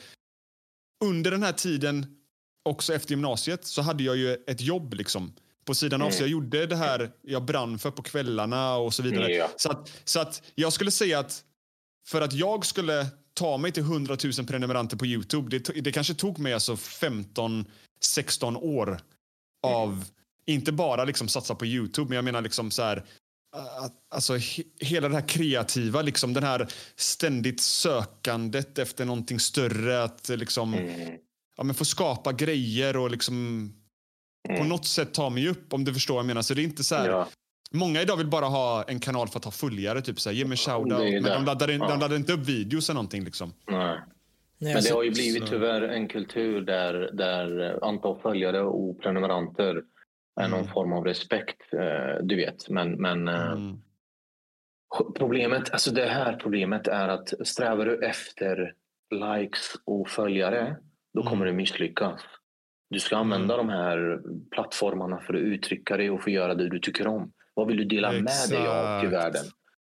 [1.04, 2.06] under den här tiden,
[2.64, 5.32] också efter gymnasiet, så hade jag ju ett jobb liksom
[5.64, 6.10] på sidan av.
[6.10, 9.32] Så jag gjorde det här jag brann för på kvällarna och så vidare.
[9.32, 9.50] Ja.
[9.56, 11.44] Så, att, så att jag skulle säga att
[12.06, 16.14] för att jag skulle ta mig till 100 000 prenumeranter på Youtube, det, det kanske
[16.14, 17.64] tog mig alltså 15,
[18.00, 19.00] 16 år
[19.62, 20.04] av,
[20.46, 23.04] inte bara liksom satsa på Youtube, men jag menar liksom så här,
[24.10, 30.28] alltså he, hela det här kreativa, liksom den här ständigt sökandet efter någonting större, att
[30.28, 30.74] liksom,
[31.56, 33.72] ja, men få skapa grejer och liksom
[34.48, 36.42] på något sätt ta mig upp om du förstår vad jag menar.
[36.42, 37.28] Så det är inte så här, Ja.
[37.72, 40.44] Många idag vill bara ha en kanal för att ha följare, typ så här, ge
[40.44, 40.98] mig shoutout.
[40.98, 41.88] Men de laddar, in, Ja.
[41.88, 43.52] de laddar inte upp videos eller någonting liksom.
[43.70, 43.98] Nej.
[44.58, 49.82] Men det har ju blivit tyvärr en kultur där, där antal följare och prenumeranter
[50.40, 51.60] är någon form av respekt.
[51.72, 53.78] eh, Du vet, men, men eh, Mm.
[55.18, 58.74] problemet, alltså det här problemet är att strävar du efter
[59.10, 60.76] likes och följare,
[61.14, 61.30] då Mm.
[61.30, 62.20] kommer du misslyckas.
[62.90, 64.20] Du ska använda de här
[64.50, 67.32] plattformarna för att uttrycka dig och få göra det du tycker om.
[67.54, 69.24] Vad vill du dela med dig av till Exakt.
[69.24, 69.44] världen?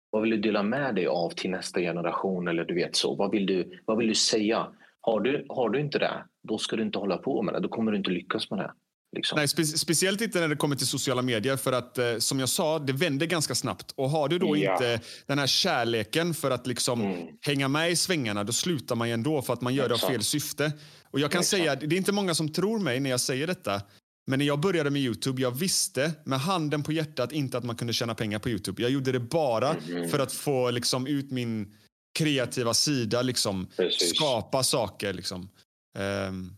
[0.09, 2.47] Vad vill du dela med dig av till nästa generation?
[2.47, 3.15] Eller du vet så.
[3.15, 4.67] Vad vill du, vad vill du säga?
[5.01, 7.59] Har du, har du inte det, då ska du inte hålla på med det.
[7.59, 8.71] Då kommer du inte lyckas med det.
[9.15, 9.35] Liksom.
[9.35, 11.57] Nej, spe speciellt inte när det kommer till sociala medier.
[11.57, 13.91] För att eh, som jag sa, det vänder ganska snabbt.
[13.95, 14.71] Och har du då Ja.
[14.73, 17.27] inte den här kärleken för att liksom Mm.
[17.41, 19.97] hänga med i svängarna, då slutar man ju ändå för att man gör det av
[19.97, 20.11] Exakt.
[20.13, 20.71] fel syfte.
[21.15, 21.61] Och jag kan Exakt.
[21.61, 23.81] säga, det är inte många som tror mig när jag säger detta.
[24.27, 27.75] Men när jag började med Youtube, jag visste med handen på hjärtat inte att man
[27.75, 28.81] kunde tjäna pengar på Youtube.
[28.81, 30.09] Jag gjorde det bara Mhm.
[30.09, 31.73] för att få liksom ut min
[32.19, 34.15] kreativa sida, liksom Precis.
[34.15, 35.49] skapa saker liksom.
[35.97, 36.51] Ehm,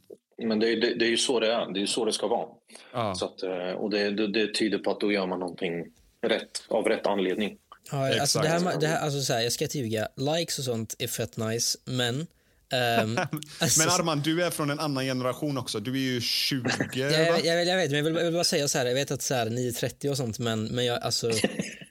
[0.44, 1.74] Men det, är- det, det är ju så det är.
[1.74, 2.48] Det är ju så det ska vara.
[2.94, 3.16] ja.
[3.16, 5.86] Så att, eh, och det, det, det tyder på att då gör man någonting
[6.22, 7.58] rätt, av rätt anledning.
[7.92, 10.66] Ja, alltså det här, det här, alltså så här, jag ska inte ljuga, likes och
[10.66, 12.28] sånt är fett nice, men...
[12.72, 13.18] ehm,
[13.60, 15.80] alltså, Men Arman, du är från en annan generation också.
[15.80, 18.44] Du är ju 20, jag, jag, jag, jag vet, men jag vill, jag vill bara
[18.44, 21.32] säga så här, jag vet att så här 9.30 och sånt, men, men jag, alltså,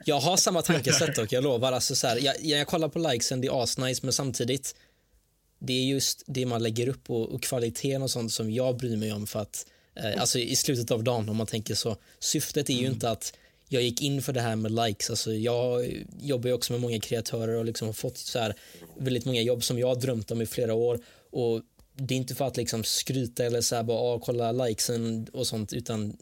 [0.04, 3.40] jag har samma tankesätt och jag lovar, alltså så här, jag, jag kollar på likesen,
[3.40, 4.74] det är asnice, men samtidigt,
[5.58, 8.96] det är just det man lägger upp och, och kvaliteten och sånt som jag bryr
[8.96, 12.70] mig om för att, eh, alltså i slutet av dagen om man tänker så, syftet
[12.70, 13.32] är ju inte att
[13.68, 15.86] jag gick in för det här med likes, alltså jag
[16.20, 18.54] jobbar också med många kreatörer och liksom har fått så här
[18.98, 21.00] väldigt många jobb som jag har drömt om i flera år
[21.30, 21.62] och
[21.94, 25.46] det är inte för att liksom skryta eller så här bara ah, kolla likesen och
[25.46, 26.16] sånt utan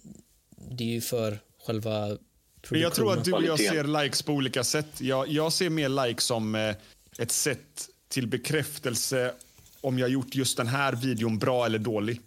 [0.71, 2.19] det är ju för själva
[2.71, 5.01] Men jag tror att du och jag ser likes på olika sätt.
[5.01, 6.75] Jag, jag ser mer likes som eh,
[7.19, 9.33] ett sätt till bekräftelse
[9.81, 12.21] om jag gjort just den här videon bra eller dålig.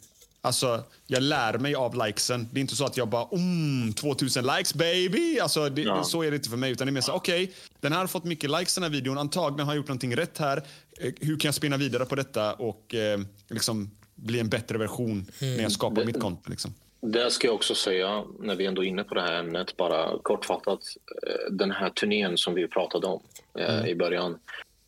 [0.48, 2.48] Alltså, jag lär mig av likesen.
[2.52, 5.40] Det är inte så att jag bara mm, 2000 likes baby.
[5.40, 6.04] Alltså, det, Ja.
[6.04, 6.72] Så är det inte för mig.
[6.72, 9.18] Utan det är mer så okej, den här har fått mycket likes den här videon.
[9.18, 10.58] Antagligen har jag gjort någonting rätt här.
[11.00, 15.26] Eh, hur kan jag spinna vidare på detta och eh, liksom bli en bättre version
[15.40, 16.50] när jag skapar mitt content?
[16.50, 16.74] Liksom.
[17.02, 20.18] Det ska jag också säga, när vi ändå är inne på det här ämnet, bara
[20.24, 20.80] kortfattat.
[21.28, 23.22] eh, Den här turnén som vi pratade om
[23.60, 24.38] eh, i början.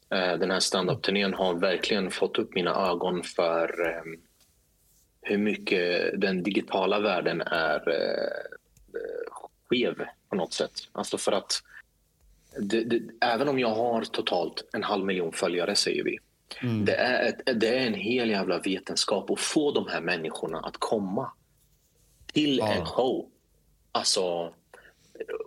[0.09, 4.19] eh, Den här standup-turnén har verkligen fått upp mina ögon för eh,
[5.29, 9.33] hur mycket den digitala världen är eh,
[9.69, 9.95] skev
[10.29, 10.71] på något sätt.
[10.91, 11.63] Alltså för att
[12.57, 16.17] det, det, även om jag har totalt en halv miljon följare, säger vi.
[16.85, 20.77] Det, är ett, det är en hel jävla vetenskap att få de här människorna att
[20.77, 21.31] komma
[22.33, 23.25] till en show.
[23.91, 24.53] Alltså,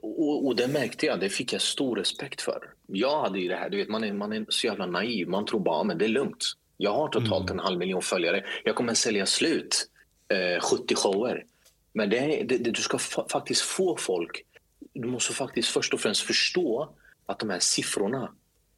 [0.03, 2.71] och, och det märkte jag, det fick jag stor respekt för.
[2.87, 5.29] Jag hade ju det här, du vet, man är, man är så jävla naiv.
[5.29, 6.45] Man tror bara, men det är lugnt.
[6.83, 8.45] Jag har totalt en halv miljon följare.
[8.65, 9.89] Jag kommer sälja slut
[10.29, 11.45] eh, 70 shower.
[11.93, 14.43] Men det, det, det, du ska fa- faktiskt få folk...
[14.93, 16.95] Du måste faktiskt först och främst förstå
[17.27, 18.33] att de här siffrorna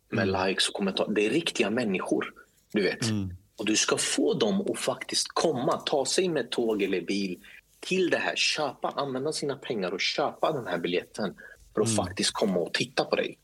[0.09, 2.33] med likes och kommentarer, det är riktiga människor.
[2.73, 3.05] Du vet.
[3.57, 7.39] Och du ska få dem att faktiskt komma, ta sig med tåg eller bil
[7.81, 11.35] till det här, köpa, använda sina pengar och köpa den här biljetten
[11.75, 13.39] för att faktiskt komma och titta på dig.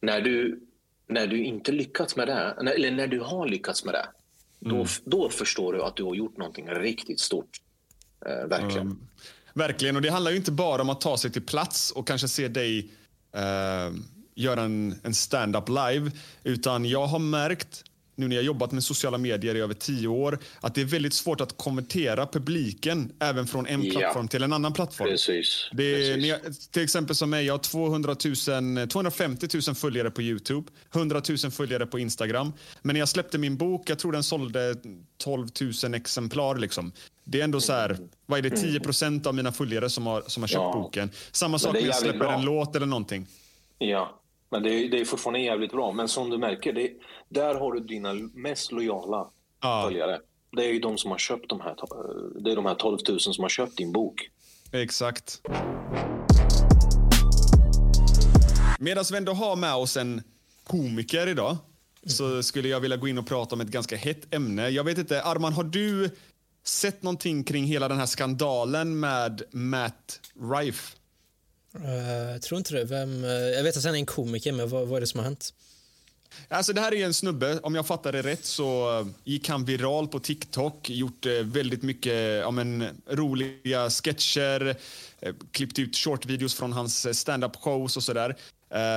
[0.00, 0.60] När du,
[1.06, 4.06] när du inte lyckats med det, eller när du har lyckats med det,
[4.60, 7.60] då, då förstår du att du har gjort någonting riktigt stort.
[8.26, 9.08] Eh, verkligen.
[9.54, 9.96] Verkligen.
[9.96, 12.48] Och det handlar ju inte bara om att ta sig till plats och kanske se
[12.48, 12.92] dig
[13.32, 13.92] eh,
[14.34, 16.10] göra en, en stand-up live.
[16.44, 17.84] Utan jag har märkt,
[18.16, 21.14] nu när jag jobbat med sociala medier i över tio år, att det är väldigt
[21.14, 23.90] svårt att konvertera publiken även från en Ja.
[24.00, 25.08] plattform till en annan plattform.
[25.08, 25.70] Precis.
[25.72, 26.26] Det är, precis.
[26.26, 26.40] jag,
[26.72, 28.16] till exempel som mig, jag har 200
[28.76, 32.52] 000, 250 000 följare på Youtube, 100 000 följare på Instagram.
[32.82, 34.74] Men när jag släppte min bok, jag tror den sålde
[35.18, 35.48] 12
[35.84, 36.56] 000 exemplar.
[36.58, 36.92] Liksom.
[37.24, 40.22] Det är ändå så här, vad är det, 10 procent av mina följare som har,
[40.26, 40.72] som har köpt Ja.
[40.72, 41.10] boken.
[41.32, 42.32] Samma sak när jag släpper bra.
[42.34, 43.26] en låt eller någonting.
[43.78, 44.20] Ja,
[44.54, 45.92] men det är, det är fortfarande jävligt bra.
[45.92, 46.90] Men som du märker, det,
[47.28, 49.30] där har du dina mest lojala
[49.62, 49.82] Ja.
[49.84, 50.20] följare.
[50.56, 51.76] Det är ju de som har köpt de här,
[52.44, 54.30] det är de här 12 000 som har köpt din bok.
[54.72, 55.40] Exakt.
[58.78, 60.22] Medan vi ändå har med oss en
[60.64, 61.56] komiker idag
[62.06, 64.68] så skulle jag vilja gå in och prata om ett ganska hett ämne.
[64.68, 66.10] Jag vet inte, Arman, har du
[66.64, 70.20] sett någonting kring hela den här skandalen med Matt
[70.52, 70.96] Rife?
[71.80, 72.84] Uh, jag tror inte det.
[72.84, 75.18] Vem, uh, jag vet att han är en komiker, men vad, vad är det som
[75.18, 75.54] har hänt?
[76.48, 79.64] Alltså det här är en snubbe, om jag fattar det rätt så eh, gick han
[79.64, 84.76] viral på TikTok, gjort väldigt mycket ja, men, roliga sketcher,
[85.50, 88.36] klippt ut shortvideos från hans stand-up shows och sådär.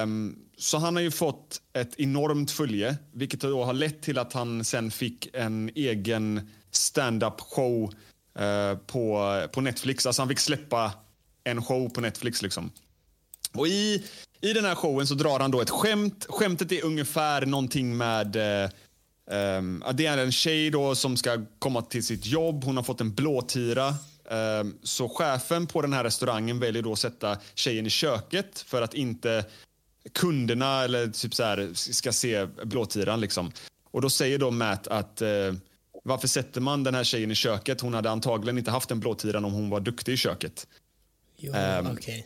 [0.04, 4.34] Um, så han har ju fått ett enormt följe, vilket då har lett till att
[4.34, 7.94] han sen fick en egen stand-up show
[8.40, 10.06] uh, på, på Netflix.
[10.06, 10.92] Alltså han fick släppa
[11.52, 12.72] en show på Netflix liksom.
[13.54, 14.04] Och i,
[14.42, 16.26] i den här showen så drar han då ett skämt.
[16.30, 18.38] Skämtet är ungefär någonting med
[19.32, 22.64] Eh, um, det är en tjej då som ska komma till sitt jobb.
[22.64, 23.96] Hon har fått en blåtira.
[24.30, 28.82] Um, så chefen på den här restaurangen väljer då att sätta tjejen i köket för
[28.82, 29.46] att inte
[30.14, 33.22] kunderna eller typ så här, ska se blåtiran.
[33.22, 33.52] Liksom.
[33.92, 35.54] Och då säger då Matt att eh,
[36.04, 37.82] varför sätter man den här tjejen i köket?
[37.82, 40.68] Hon hade antagligen inte haft en blåtiran om hon var duktig i köket.
[41.40, 42.24] Jo, um, okay.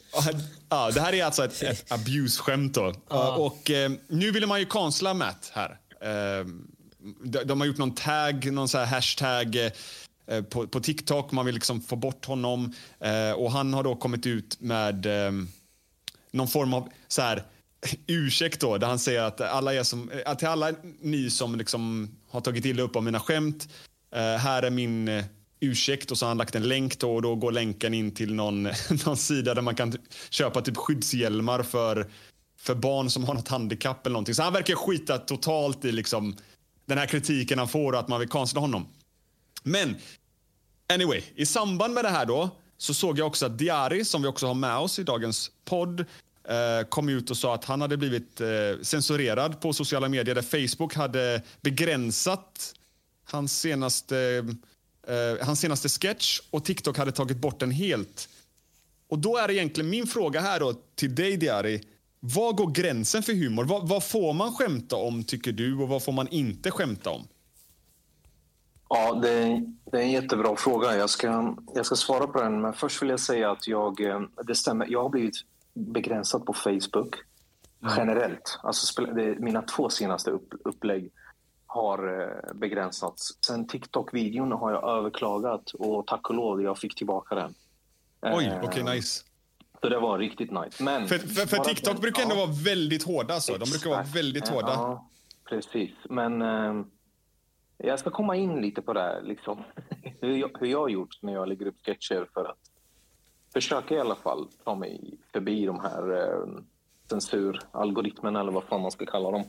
[0.69, 2.78] ja, det här är alltså ett, ett abuse-skämt.
[2.78, 3.36] Ah.
[3.36, 5.69] Och, uh, nu vill man ju kansla Matt här.
[5.69, 6.47] Uh,
[7.24, 9.56] de, de, har gjort någon tag, någon så hashtag
[10.32, 11.32] uh, på, på, TikTok.
[11.32, 12.74] Man vill liksom få bort honom.
[13.36, 15.08] och Han har då kommit ut med
[16.32, 17.43] någon form av så här,
[18.08, 20.71] ursäkt då, där han säger att alla är som, att till alla
[21.02, 23.67] ni som liksom har tagit illa upp av mina skämt,
[24.12, 25.24] här är min
[25.62, 28.34] ursäkt och så har han lagt en länk då, och då går länken in till
[28.34, 28.63] någon,
[29.06, 29.93] någon sida där man kan
[30.30, 32.10] köpa typ skyddshjälmar för,
[32.60, 34.36] för barn som har något handikapp eller någonting.
[34.36, 36.38] Så han verkar skita totalt i liksom
[36.86, 38.88] den här kritiken han får och att man vill kansla honom.
[39.63, 39.95] Men
[40.93, 44.28] anyway, i samband med det här då så såg jag också att Diari, som vi
[44.28, 47.97] också har med oss i dagens podd, eh, kom ut och sa att han hade
[47.97, 48.47] blivit eh,
[48.82, 52.74] censurerad på sociala medier där Facebook hade begränsat
[53.24, 54.56] hans senaste eh,
[55.42, 58.30] hans senaste sketch och TikTok hade tagit bort den helt.
[59.08, 61.82] Och då är egentligen min fråga här då till dig Diari.
[62.20, 63.64] Vad går gränsen för humor?
[63.64, 67.28] Vad, vad, får man skämta om tycker du och vad får man inte skämta om?
[68.90, 70.98] Ja, det är, det är en jättebra fråga.
[70.98, 72.62] Jag ska, jag ska svara på den.
[72.62, 75.36] Men först vill jag säga att jag, eh, det stämmer, jag har blivit
[75.74, 77.16] begränsad på Facebook
[77.82, 77.94] mm.
[77.98, 78.60] generellt.
[78.64, 81.12] Alltså, det, mina två senaste upp, upplägg
[81.74, 83.38] har eh, begränsats.
[83.48, 87.54] Sen TikTok-videon har jag överklagat och tack och lov, jag fick tillbaka den.
[88.22, 89.24] Oj, okej, okay, eh, nice.
[89.82, 90.84] Så det var riktigt nice.
[90.84, 92.46] Men för, för, för TikTok den, brukar ändå ja.
[92.46, 93.40] vara väldigt hårda.
[93.40, 93.58] Så.
[93.58, 94.68] De brukar vara väldigt hårda.
[94.68, 95.10] Ja,
[95.50, 95.92] precis.
[96.10, 96.86] Men eh,
[97.78, 99.64] jag ska komma in lite på det här, liksom.
[100.22, 102.60] hur, jag, hur jag har gjort när jag lägger upp sketcher för att
[103.54, 106.62] försöka i alla fall ta mig förbi de här eh,
[107.10, 109.44] censuralgoritmerna eller vad fan man ska kalla dem.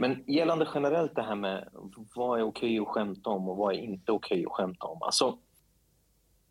[0.00, 1.68] Men gällande generellt det här med
[2.14, 5.02] vad är okej att skämta om och vad är inte okej att skämta om.
[5.02, 5.38] Alltså,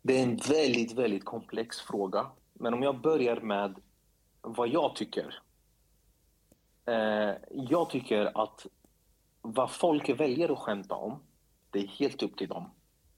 [0.02, 2.26] det är en väldigt, väldigt komplex fråga.
[2.52, 3.80] Men om jag börjar med
[4.40, 5.42] vad jag tycker.
[6.84, 8.66] Eh, jag tycker att
[9.42, 11.22] vad folk väljer att skämta om,
[11.70, 12.70] det är helt upp till dem.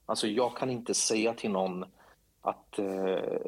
[0.07, 1.85] Alltså jag kan inte säga till någon
[2.41, 3.39] att eh,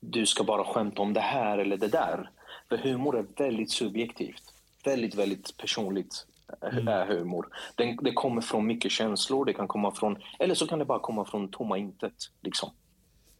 [0.00, 2.30] du ska bara skämta om det här eller det där.
[2.68, 6.26] För humor är väldigt subjektivt väldigt, väldigt personligt
[6.62, 6.88] mm.
[6.88, 7.48] är humor.
[7.74, 10.98] Den, det kommer från mycket känslor, det kan komma från, eller så kan det bara
[10.98, 12.14] komma från tomma intet.
[12.40, 12.70] Liksom.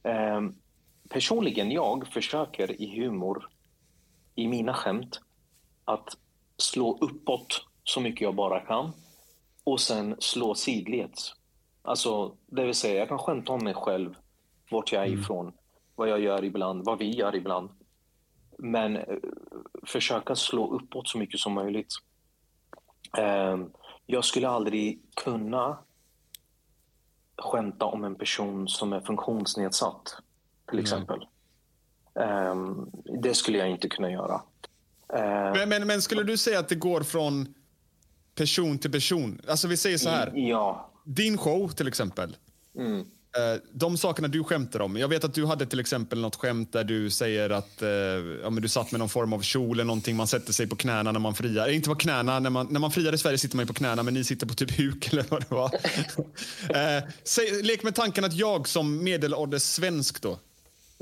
[0.02, 0.40] Eh,
[1.08, 3.48] personligen, jag försöker i humor,
[4.34, 5.20] i mina skämt,
[5.84, 6.16] att
[6.56, 8.92] slå uppåt så mycket jag bara kan
[9.64, 11.34] och sen slå sidleds.
[11.82, 14.14] Alltså, det vill säga, jag kan skämta om mig själv,
[14.70, 15.20] vart jag är mm.
[15.20, 15.52] ifrån,
[15.94, 17.70] vad jag gör ibland, vad vi gör ibland.
[18.62, 19.04] Men eh,
[19.86, 21.94] försöka slå uppåt så mycket som möjligt.
[23.18, 23.70] Ehm,
[24.06, 25.78] jag skulle aldrig kunna
[27.38, 30.16] skämta om en person som är funktionsnedsatt,
[30.70, 31.26] till exempel.
[32.14, 32.90] Mm.
[33.22, 34.42] Det skulle jag inte kunna göra.
[35.14, 37.54] Ehm, men, men, men, skulle du säga att det går från
[38.34, 39.40] person till person?
[39.48, 40.32] Alltså vi säger så här.
[40.34, 40.90] Ja.
[41.04, 42.36] Din show till exempel.
[42.76, 43.06] Mm.
[43.36, 44.96] Eh, de sakerna du skämtar om.
[44.96, 47.88] Jag vet att du hade till exempel något skämt där du säger att eh,
[48.42, 50.16] ja, men du satt med någon form av kjol eller någonting.
[50.16, 51.68] Man sätter sig på knäna när man friar.
[51.68, 54.14] Inte på knäna, när man, när man friar i Sverige sitter man på knäna men
[54.14, 55.74] ni sitter på typ huk eller vad det var.
[56.98, 60.38] eh, säg, lek med tanken att jag som medelålders svensk då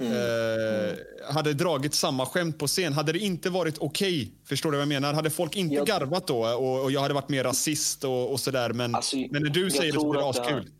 [0.00, 0.12] Mm.
[0.12, 0.94] Eh,
[1.34, 2.92] hade dragit samma skämt på scen.
[2.92, 4.22] Hade det inte varit okej?
[4.22, 5.14] Okay, förstår du vad jag menar?
[5.14, 5.86] Hade folk inte jag...
[5.86, 8.72] garvat då och, och, jag hade varit mer rasist och, och sådär.
[8.72, 10.70] Men, alltså, men när du säger det så blir det askul.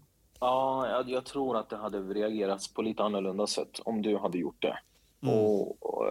[0.40, 4.38] Ja, jag, jag, tror att det hade reagerats på lite annorlunda sätt om du hade
[4.38, 4.78] gjort det.
[5.22, 5.34] Mm.
[5.34, 6.04] Och, och,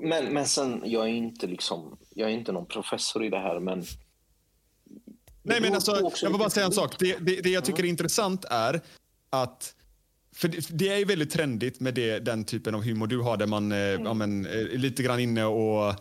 [0.00, 3.60] men, men sen, jag är inte liksom, jag är inte någon professor i det här,
[3.60, 3.84] men...
[5.42, 6.98] Nej, men alltså, jag vill bara säga en sak.
[6.98, 8.80] Det, det, det jag tycker är intressant är
[9.30, 9.74] att
[10.34, 13.46] för det, det, är väldigt trendigt med det, den typen av humor du har där
[13.46, 14.04] man mm.
[14.04, 15.94] ja, men, är lite grann inne och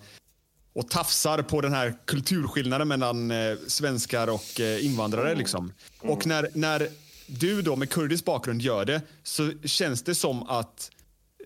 [0.74, 5.36] och tafsar på den här kulturskillnaden mellan eh, svenskar och eh, invandrare.
[5.36, 5.74] Liksom.
[6.00, 6.88] Och när, när
[7.30, 10.92] du då med kurdisk bakgrund gör det så känns det som att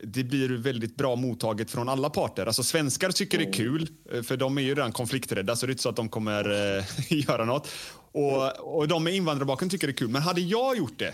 [0.03, 2.45] det blir väldigt bra mottaget från alla parter.
[2.45, 5.69] Alltså svenskar tycker det är kul, eh, för de är ju redan konflikträdda så det
[5.69, 6.83] är inte så att de kommer eh,
[7.27, 7.69] göra något.
[8.11, 10.09] Och, och de med invandrarbakgrund tycker det är kul.
[10.09, 11.13] Men hade jag gjort det,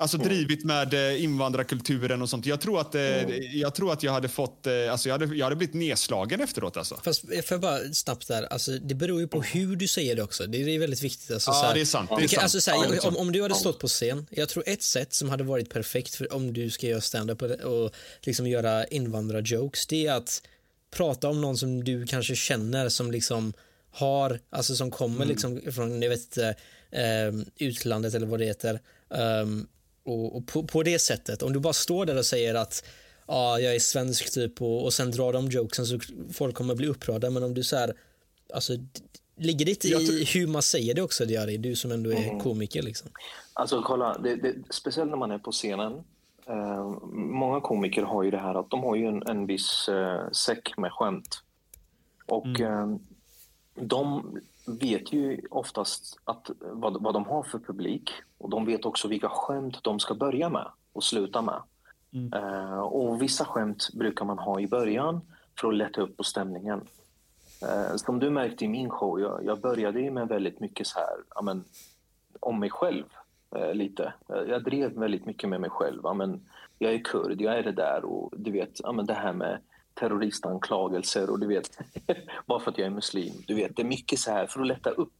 [0.00, 2.46] Alltså drivit med eh, invandrarkulturen och sånt.
[2.46, 3.02] Jag tror att, eh,
[3.38, 6.76] jag, tror att jag hade fått, eh, alltså jag hade, jag hade blivit nedslagen efteråt
[6.76, 7.00] alltså.
[7.04, 10.22] Fast får jag bara snabbt där, alltså, det beror ju på hur du säger det
[10.22, 10.46] också.
[10.46, 11.30] Det är väldigt viktigt.
[11.30, 12.42] Alltså, Ja, så här- det är sant, det är sant.
[12.42, 15.14] Alltså, så här, Ja, om, om du hade stått på scen, jag tror ett sätt
[15.14, 17.90] som hade varit perfekt för om du ska göra stand-up och,
[18.22, 20.42] liksom göra invandrarjokes, det är att
[20.90, 23.52] prata om någon som du kanske känner som liksom
[23.90, 25.28] har, alltså som kommer Mm.
[25.28, 26.54] liksom från, jag vet inte,
[26.90, 27.32] eh,
[27.68, 28.80] utlandet eller vad det heter.
[29.14, 29.66] Ehm,
[30.08, 32.84] och och på, på det sättet, om du bara står där och säger att
[33.26, 35.98] ja, jag är svensk typ och, och sen drar de jokesen så
[36.32, 37.30] folk kommer bli upprörda.
[37.30, 37.94] Men om du så här,
[38.54, 38.72] alltså,
[39.36, 41.56] ligger det inte i hur man säger det också, Diari?
[41.56, 42.40] Du som ändå är Mm.
[42.40, 43.10] komiker liksom.
[43.52, 45.92] Alltså kolla, det, det, speciellt när man är på scenen.
[46.46, 50.30] Eh, många komiker har ju det här att de har ju en, en viss eh,
[50.30, 51.42] säck med skämt.
[52.26, 52.96] Och eh,
[53.74, 54.38] de
[54.68, 58.10] vet ju oftast att, vad, vad de har för publik.
[58.38, 61.62] Och de vet också vilka skämt de ska börja med och sluta med.
[62.34, 65.20] Eh, och vissa skämt brukar man ha i början
[65.60, 66.80] för att lätta upp på stämningen.
[67.62, 70.98] Eh, som du märkte i min show, jag, jag började ju med väldigt mycket så
[70.98, 71.64] här, ja, men,
[72.40, 73.04] om mig själv
[73.56, 74.12] eh, lite.
[74.26, 76.00] Jag drev väldigt mycket med mig själv.
[76.02, 76.40] Ja, men,
[76.78, 79.58] jag är kurd, jag är det där och du vet, ja, men det här med
[79.98, 81.78] terroristanklagelser och du vet,
[82.46, 83.34] bara för att jag är muslim.
[83.46, 85.12] Du vet, det är mycket så här för att lätta upp.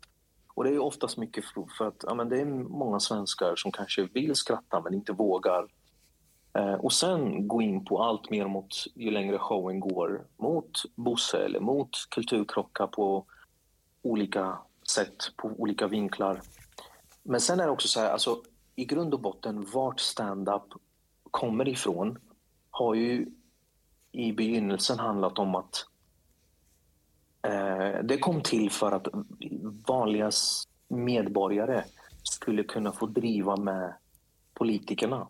[0.55, 3.72] Och det är oftast mycket för, för att ja, men det är många svenskar som
[3.72, 5.66] kanske vill skratta men inte vågar.
[6.53, 11.45] Eh, och sen gå in på allt mer mot, ju längre showen går, mot Bosse
[11.45, 13.24] eller mot kulturkrockar på
[14.03, 14.59] olika
[14.95, 16.41] sätt, på olika vinklar.
[17.22, 18.43] Men sen är det också så här, alltså,
[18.74, 20.62] i grund och botten, vart stand-up
[21.31, 22.18] kommer ifrån
[22.70, 23.26] har ju
[24.18, 25.86] i begynnelsen handlat om att
[27.42, 29.08] eh, det kom till för att
[29.86, 30.30] vanliga
[30.88, 31.84] medborgare
[32.22, 33.94] skulle kunna få driva med
[34.54, 35.28] politikerna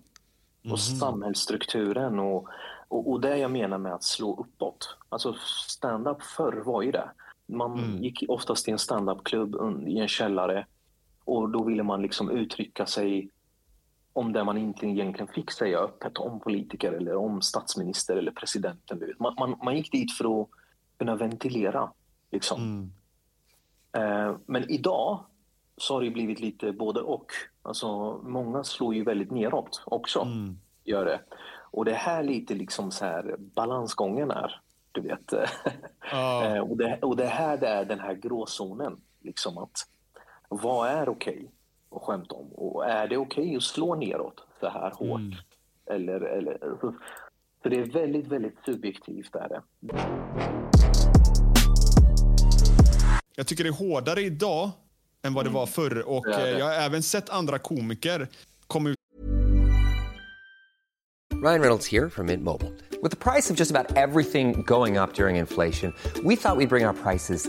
[0.70, 2.48] och samhällsstrukturen och,
[2.88, 4.96] och, och det jag menar med att slå uppåt.
[5.08, 5.34] Alltså
[5.66, 7.10] stand-up förr var ju det.
[7.46, 9.56] Man gick oftast till en stand-up-klubb
[9.88, 10.66] i en källare
[11.24, 13.30] och då ville man liksom uttrycka sig
[14.18, 19.14] om det man inte egentligen fick säga öppet om politiker eller om statsminister eller presidenten.
[19.18, 20.48] Man, man, man gick dit för att
[20.98, 21.92] kunna ventilera.
[22.30, 22.90] Liksom.
[23.92, 25.24] Eh, men idag
[25.76, 27.26] så har det blivit lite både och.
[27.62, 30.26] Alltså, många slår ju väldigt neråt också.
[30.84, 31.20] Gör det.
[31.70, 34.60] Och det är här lite liksom så här balansgången är.
[34.92, 35.32] Du vet.
[36.12, 39.00] Eh, och, det, och det här det är den här gråzonen.
[39.20, 39.76] Liksom att,
[40.48, 41.50] vad är okej
[41.90, 42.52] att skämta om?
[42.52, 45.44] Och är det okej att slå neråt så här hårt?
[45.90, 46.94] Eller, eller, så,
[47.62, 49.34] så det är väldigt, väldigt subjektivt.
[49.34, 49.62] Är det.
[53.36, 54.70] Jag tycker det är hårdare idag
[55.22, 56.08] än vad det var förr.
[56.08, 56.52] Och Det är det.
[56.52, 58.28] eh, jag har även sett andra komiker
[58.66, 58.96] komma ut
[61.44, 62.70] Ryan Reynolds here from Mint Mobile.
[63.02, 65.92] With the price of just about everything going up during inflation,
[66.24, 67.48] we thought we'd bring our prices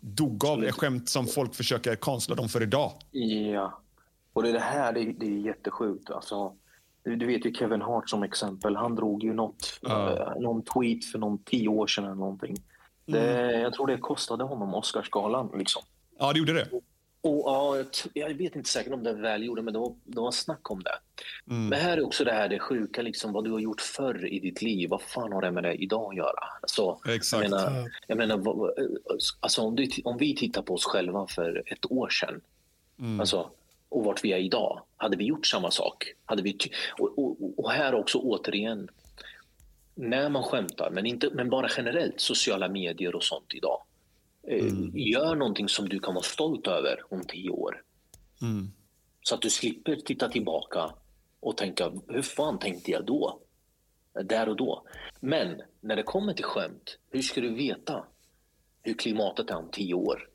[0.00, 2.92] dog av är skämt som folk försöker konstla dem för idag.
[3.10, 3.80] Ja,
[4.32, 6.10] och det, är det här det, det är jättesjukt.
[6.10, 6.52] Alltså,
[7.02, 8.76] du, vet ju Kevin Hart som exempel.
[8.76, 12.56] Han drog ju något, eh, någon tweet för någon tio år sedan eller någonting.
[13.06, 13.60] Det, Mm.
[13.60, 15.50] Jag tror det kostade honom Oscarsgalan.
[15.58, 15.82] Liksom.
[16.18, 16.68] Ja, det gjorde det.
[17.26, 20.20] Och, ja, jag, jag vet inte säkert om det är välgjort, men det var, det
[20.20, 20.98] var snack om det.
[21.50, 21.68] Mm.
[21.68, 24.38] Men här är också det här det sjuka, liksom, vad du har gjort förr i
[24.40, 24.90] ditt liv.
[24.90, 26.44] Vad fan har det med det idag att göra?
[26.62, 27.42] Alltså, Exakt.
[27.42, 28.70] Jag menar, jag menar vad-
[29.40, 32.40] alltså, om, du, om vi tittar på oss själva för ett år sedan
[32.98, 33.20] Mm.
[33.20, 33.50] alltså,
[33.88, 34.82] och vart vi är idag.
[34.96, 36.04] Hade vi gjort samma sak?
[36.24, 36.58] Hade vi
[36.98, 38.88] och, och, och här också återigen,
[39.94, 43.82] när man skämtar, men, inte, men bara generellt, sociala medier och sånt idag.
[44.46, 47.82] Eh, Gör någonting som du kan vara stolt över om tio år.
[48.42, 48.70] Mm.
[49.22, 50.90] Så att du slipper titta tillbaka
[51.40, 53.40] och tänka, hur fan tänkte jag då?
[54.24, 54.86] Där och då.
[55.20, 58.04] Men när det kommer till skämt, hur ska du veta
[58.82, 60.28] hur klimatet är om tio år?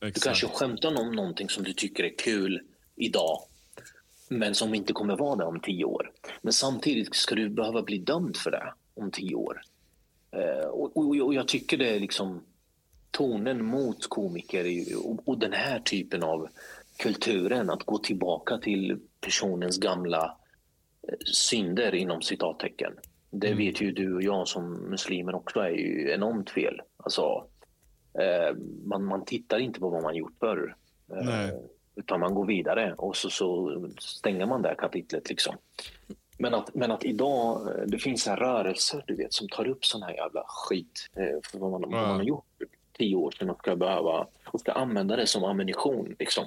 [0.00, 0.24] Du Exakt.
[0.24, 2.60] kanske skämtar om någonting som du tycker är kul
[2.96, 3.38] idag,
[4.28, 6.12] men som inte kommer vara det om tio år.
[6.42, 9.60] Men samtidigt ska du behöva bli dömd för det om tio år.
[10.30, 12.44] Eh, och, och, och jag tycker det är liksom
[13.10, 14.66] tonen mot komiker
[15.24, 16.48] och, den här typen av
[16.96, 20.36] kulturen, att gå tillbaka till personens gamla
[21.08, 22.92] eh, synder inom citattecken.
[23.30, 26.80] Det vet ju du och jag som muslimer också är ju enormt fel.
[26.96, 27.46] Alltså,
[28.14, 30.76] eh, man, man tittar inte på vad man gjort förr.
[31.12, 31.52] Eh, Nej.
[31.96, 35.28] utan man går vidare och så, så stänger man det här kapitlet.
[35.28, 35.56] Liksom.
[36.38, 39.84] Men, att, men att idag, det finns så här rörelser du vet, som tar upp
[39.84, 41.10] sån här jävla skit
[41.50, 42.49] för vad man, vad man har gjort
[43.00, 46.16] tio år sedan och ska behöva och ska använda det som ammunition.
[46.18, 46.44] Liksom.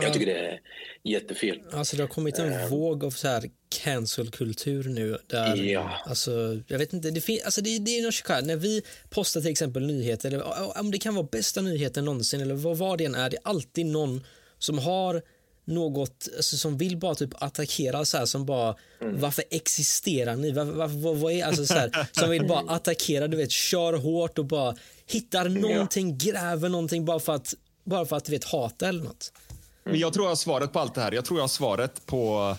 [0.00, 0.60] Jag tycker det är
[1.04, 1.58] jättefel.
[1.72, 3.42] Alltså det har kommit en våg av så här
[3.84, 5.90] cancelkultur nu där, Ja.
[6.06, 8.46] alltså jag vet inte, det, fin- alltså det, det är något skönt.
[8.46, 12.54] När vi postar till exempel nyheter, eller om det kan vara bästa nyheten någonsin eller
[12.54, 14.24] vad, vad det än är, det är alltid någon
[14.58, 15.22] som har
[15.64, 20.52] något, alltså, som vill bara typ attackera så här som bara, varför existerar ni?
[20.52, 23.92] Varför, varför, vad, vad är, alltså så här, som vill bara attackera, du vet, kör
[23.92, 24.76] hårt och bara
[25.12, 27.54] hittar någonting, gräver någonting bara för att,
[27.84, 29.32] bara för att du vet, hata eller något.
[29.84, 31.12] Men jag tror jag har svaret på allt det här.
[31.12, 32.56] Jag tror jag har svaret på,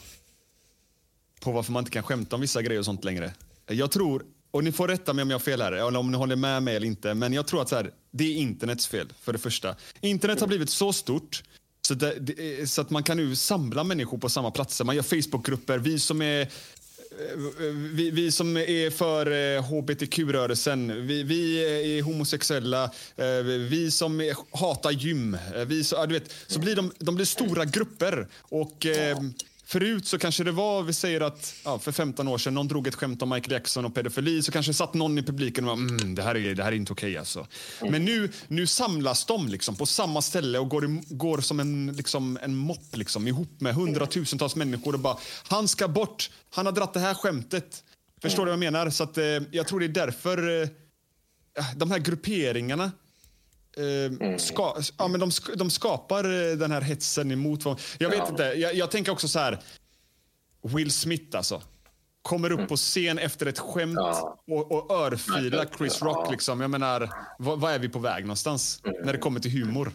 [1.40, 3.34] på varför man inte kan skämta om vissa grejer och sånt längre.
[3.68, 6.18] Jag tror, och ni får rätta mig om jag har fel här, eller om ni
[6.18, 9.14] håller med mig eller inte, men jag tror att så här, det är internets fel,
[9.22, 9.76] för det första.
[10.02, 11.44] Internet har blivit så stort
[11.88, 14.86] så, det, det, så att man kan nu samla människor på samma platser.
[14.86, 15.78] Man gör Facebookgrupper.
[15.78, 16.48] Vi som är
[17.20, 22.92] Eh, vi, vi som är för eh, hbtq-rörelsen, vi, vi eh, är homosexuella,
[23.70, 25.38] vi som är, hatar gym.
[25.68, 28.28] Vi så, du vet, så blir de, de blir stora grupper.
[28.42, 29.24] Och, Ja
[29.74, 32.88] förut så kanske det var, vi säger att ja, för 15 år sedan någon drog
[32.88, 35.84] ett skämt om Michael Jackson och pedofili så kanske satt någon i publiken och bara,
[35.84, 37.48] mm, det, här är, det här är inte okej alltså.
[37.82, 41.94] Men nu, nu samlas de liksom på samma ställe och går, i, går som en,
[41.96, 45.18] liksom, en mopp liksom, ihop med hundratusentals människor och bara,
[45.48, 47.84] han ska bort, han har dratt det här skämtet.
[48.22, 48.90] Förstår du vad jag menar?
[48.90, 50.68] Så att, eh, jag tror det är därför eh,
[51.76, 52.92] de här grupperingarna
[53.78, 57.66] eh, ska, ja, men de, de skapar eh, den här hetsen emot...
[57.66, 58.28] vad- Jag vet Ja.
[58.30, 58.44] inte.
[58.44, 59.60] Jag, jag tänker också så här.
[60.62, 61.62] Will Smith alltså.
[62.22, 63.98] Kommer upp på scen efter ett skämt
[64.48, 66.32] och, och örfilar Chris Rock.
[66.32, 66.62] Liksom.
[66.62, 67.10] Jag menar,
[67.40, 69.92] vad, vad är vi på väg någonstans när det kommer till humor?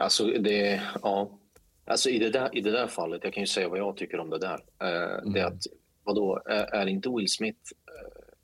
[0.00, 1.38] Alltså, det, ja.
[1.86, 4.20] alltså i, det där, I det där fallet, jag kan ju säga vad jag tycker
[4.20, 4.54] om det där.
[4.82, 5.62] Eh, Det är att,
[6.04, 7.58] vadå, är, är inte Will Smith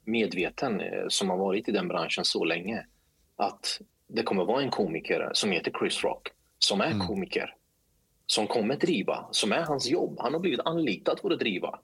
[0.05, 2.86] medveten, eh, som har varit i den branschen så länge,
[3.36, 6.28] att det kommer vara en komiker som heter Chris Rock,
[6.59, 7.55] som är komiker,
[8.26, 10.16] som kommer driva, som är hans jobb.
[10.18, 11.78] Han har blivit anlitad för att driva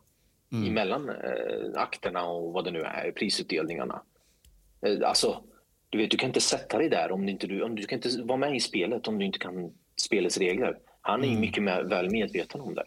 [0.52, 4.02] emellan eh, akterna och vad det nu är, prisutdelningarna.
[4.82, 5.42] Eh, alltså,
[5.90, 7.98] du vet, du kan inte sätta dig där om du inte du, om du kan
[7.98, 10.78] inte vara med i spelet om du inte kan spelets regler.
[11.00, 12.84] Han är ju mycket med, väl medveten om det.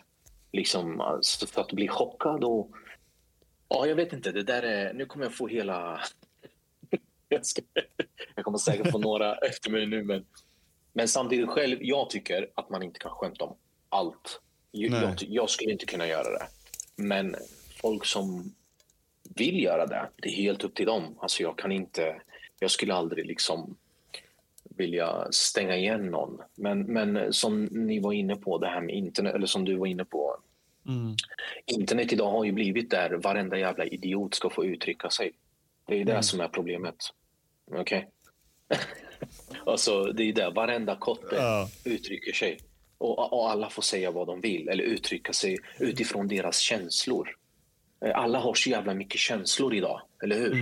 [0.51, 2.69] Liksom, alltså, för att bli chockad och...
[3.74, 4.32] Ja, jag vet inte.
[4.32, 4.93] Det där är...
[4.93, 6.01] Nu kommer jag få hela...
[7.30, 7.61] jag, ska,
[8.36, 10.26] jag kommer säkert få några efter mig nu, men...
[10.95, 13.55] Men samtidigt själv, jag tycker att man inte kan skämta om
[13.89, 14.41] allt.
[14.71, 16.47] Jag, jag skulle inte kunna göra det.
[16.95, 17.36] Men
[17.82, 18.55] folk som
[19.36, 21.17] vill göra det, det är helt upp till dem.
[21.19, 22.21] Alltså jag kan inte,
[22.59, 23.78] jag skulle aldrig liksom
[24.63, 26.41] vilja stänga igen någon.
[26.55, 29.88] Men, men som ni var inne på, det här med internet, eller som du var
[29.88, 30.38] inne på.
[31.65, 35.31] Internet idag har ju blivit där varenda jävla idiot ska få uttrycka sig.
[35.88, 36.23] Det är ju det Mm.
[36.23, 36.95] som är problemet.
[37.71, 38.09] Okej?
[39.65, 41.69] alltså, det är där varenda kotte Ja.
[41.86, 42.59] uttrycker sig.
[42.97, 47.38] Och, och alla får säga vad de vill eller uttrycka sig utifrån deras känslor.
[48.05, 50.55] Eh, Alla har så jävla mycket känslor idag, eller hur?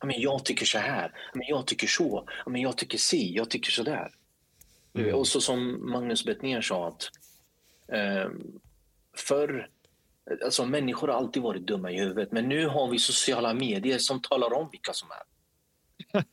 [0.00, 2.98] Ja, men jag tycker så här, ja, men jag tycker så, ja, men jag tycker
[2.98, 4.10] si, jag tycker så där.
[4.92, 7.10] Du, Och så som Magnus Bettner sa att
[7.92, 8.30] eh,
[9.18, 9.68] förr,
[10.44, 14.22] alltså människor har alltid varit dumma i huvudet, men nu har vi sociala medier som
[14.22, 15.22] talar om vilka som är.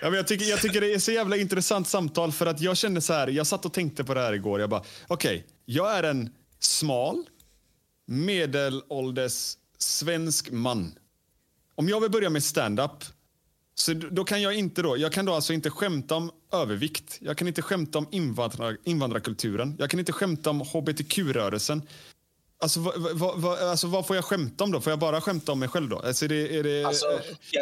[0.00, 2.76] Ja, men jag, tycker, jag tycker det är så jävla intressant samtal för att jag
[2.76, 4.60] kände så här, jag satt och tänkte på det här igår.
[4.60, 7.24] Jag bara, okej, okay, jag är en smal,
[8.06, 10.94] medelålders svensk man.
[11.74, 13.04] Om jag vill börja med stand-up
[13.74, 17.18] så då kan jag inte då, jag kan då alltså inte skämta om övervikt.
[17.20, 19.76] Jag kan inte skämta om invandrar, invandrarkulturen.
[19.78, 21.82] Jag kan inte skämta om hbtq-rörelsen.
[22.62, 24.80] Alltså, vad, vad, vad, alltså, vad får jag skämta om då?
[24.80, 25.98] Får jag bara skämta om mig själv då?
[25.98, 27.06] Alltså, är det, är det, alltså,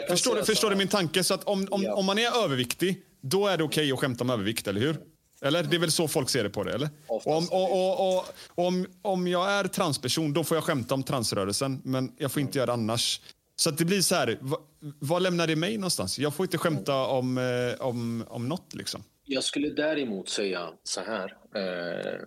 [0.09, 1.25] förstår du, förstår du min tanke?
[1.25, 1.95] Så att om, om, ja.
[1.95, 4.97] om man är överviktig, då är det okej okay att skämta om övervikt, eller hur?
[5.43, 5.63] Eller?
[5.63, 6.89] Det är väl så folk ser det på det, eller?
[7.07, 11.81] Och om, och, och, om, om jag är transperson, då får jag skämta om transrörelsen,
[11.85, 13.21] men jag får inte göra det annars.
[13.57, 14.39] Så att det blir så här,
[14.81, 16.19] vad, lämnar det mig någonstans?
[16.19, 19.03] Jag får inte skämta om, eh, om, om något liksom.
[19.25, 22.21] Jag skulle däremot säga så här, eh,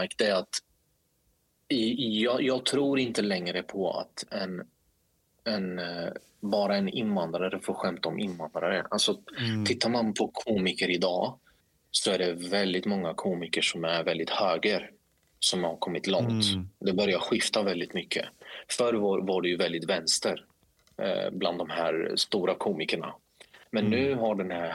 [0.00, 0.58] Mike, det är att
[1.68, 4.62] i, jag, jag, tror inte längre på att en,
[5.44, 8.86] en, eh, bara en invandrare får skämta om invandrare.
[8.90, 9.64] Alltså, mm.
[9.64, 11.38] Tittar man på komiker idag
[11.90, 14.90] så är det väldigt många komiker som är väldigt höger
[15.40, 16.44] som har kommit långt.
[16.52, 16.68] Mm.
[16.80, 18.24] Det börjar skifta väldigt mycket.
[18.68, 20.44] Förr var, var det ju väldigt vänster
[21.32, 23.14] bland de här stora komikerna.
[23.74, 23.98] Men mm.
[23.98, 24.68] nu har den här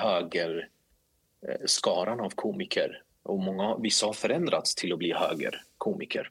[1.41, 6.29] högerskaran eh, av komiker och många, vissa har förändrats till att bli högerkomiker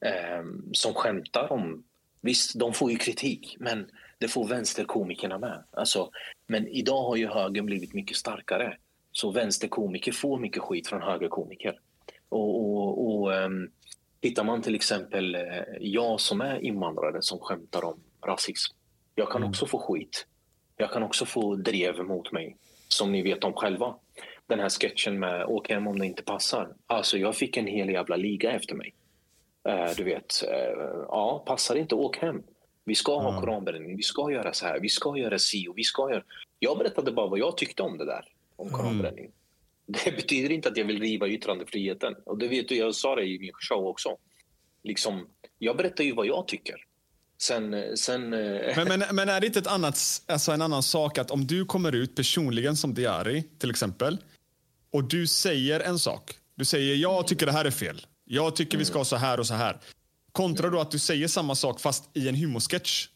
[0.00, 1.84] eh, som skämtar om...
[2.20, 5.64] Visst, de får ju kritik, men det får vänsterkomikerna med.
[5.70, 6.10] Alltså,
[6.46, 8.76] men idag har ju högern blivit mycket starkare.
[9.12, 11.80] Så vänsterkomiker får mycket skit från högerkomiker.
[12.28, 13.70] Och, och, och um,
[14.20, 15.36] tittar man till exempel,
[15.80, 18.76] jag som är invandrare som skämtar om rasism.
[19.14, 19.48] Jag kan mm.
[19.48, 20.26] också få skit.
[20.76, 22.56] Jag kan också få drev mot mig,
[22.88, 23.94] som ni vet om själva.
[24.46, 26.74] Den här sketchen med åk hem om det inte passar.
[26.86, 28.94] Alltså jag fick en hel jävla liga efter mig.
[29.68, 32.42] Uh, du vet, uh, ja, passar inte, åk hem.
[32.84, 33.40] Vi ska ha mm.
[33.40, 36.22] koranbränning, vi ska göra så här, vi ska göra si och vi ska göra...
[36.58, 38.24] Jag berättade bara vad jag tyckte om det där
[38.56, 39.24] om koranbränning.
[39.24, 39.32] Mm.
[39.86, 42.14] Det betyder inte att jag vill riva yttrandefriheten.
[42.24, 44.16] Och det vet du, jag sa det i min show också.
[44.82, 45.26] Liksom,
[45.58, 46.74] jag berättar ju vad jag tycker.
[47.44, 51.18] Sen, sen, eh, men, men, men, är det inte ett annat, alltså en annan sak
[51.18, 54.18] att om du kommer ut personligen som Diari till exempel
[54.92, 56.34] och du säger en sak.
[56.54, 58.06] Du säger jag tycker det här är fel.
[58.24, 59.80] Jag tycker vi ska ha så här och så här.
[60.32, 63.08] Kontra då att du säger samma sak fast i en humorsketch.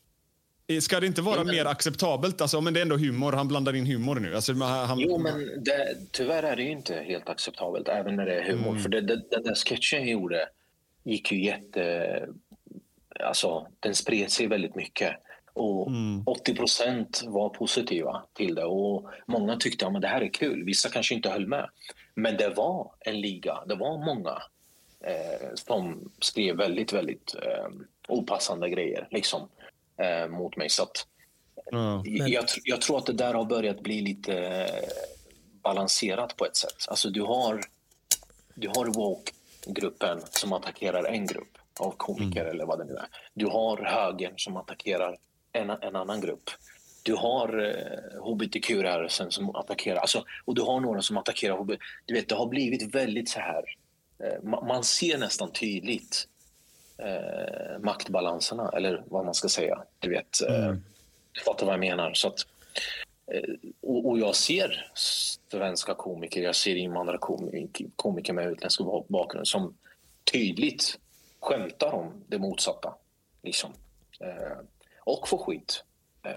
[0.80, 2.40] Ska det inte vara men, mer acceptabelt?
[2.40, 3.32] Alltså, men det är ändå humor.
[3.32, 4.34] Han blandar in humor nu.
[4.34, 8.52] Alltså, han, jo, men det, tyvärr är det inte helt acceptabelt, även när det är
[8.52, 8.70] humor.
[8.70, 8.82] Mm.
[8.82, 10.48] För det, det, den där sketchen jag gjorde
[11.04, 12.26] gick ju jätte...
[13.24, 15.16] Alltså, den spred sig väldigt mycket.
[15.52, 16.24] Och mm.
[16.24, 18.64] 80% var positiva till det.
[18.64, 20.64] Och Många tyckte att ja, det här är kul.
[20.64, 21.70] Vissa kanske inte höll med.
[22.14, 23.64] Men det var en liga.
[23.66, 24.42] Det var många
[25.00, 27.68] eh, som skrev väldigt, väldigt eh,
[28.08, 29.08] opassande grejer.
[29.10, 29.48] Liksom
[29.96, 30.68] eh, mot mig.
[30.68, 31.06] Så att,
[31.72, 32.02] mm.
[32.04, 34.88] jag, jag, tror att det där har börjat bli lite eh,
[35.62, 36.86] balanserat på ett sätt.
[36.88, 37.60] Alltså du har,
[38.54, 42.54] du har woke-gruppen som attackerar en grupp av komiker mm.
[42.54, 43.06] eller vad det nu är.
[43.34, 45.16] Du har högern som attackerar
[45.52, 46.50] en, en annan grupp.
[47.02, 51.80] Du har eh, hbtq-rörelsen som attackerar, alltså, och du har några som attackerar hbtq.
[52.06, 53.64] Du vet, det har blivit väldigt så här,
[54.18, 56.28] eh, man ser nästan tydligt
[56.98, 59.82] eh, maktbalanserna, eller vad man ska säga.
[59.98, 60.84] Du vet, eh, mm.
[61.32, 62.14] du fattar vad jag menar.
[62.14, 62.46] Så att,
[63.32, 69.74] eh, och, och, jag ser svenska komiker, jag ser invandrarkomiker med utländsk bakgrund som
[70.32, 70.98] tydligt
[71.40, 72.94] skämtar om det motsatta.
[73.42, 73.72] Liksom.
[74.20, 74.58] Eh,
[75.04, 75.84] och får skit.
[76.24, 76.32] Eh,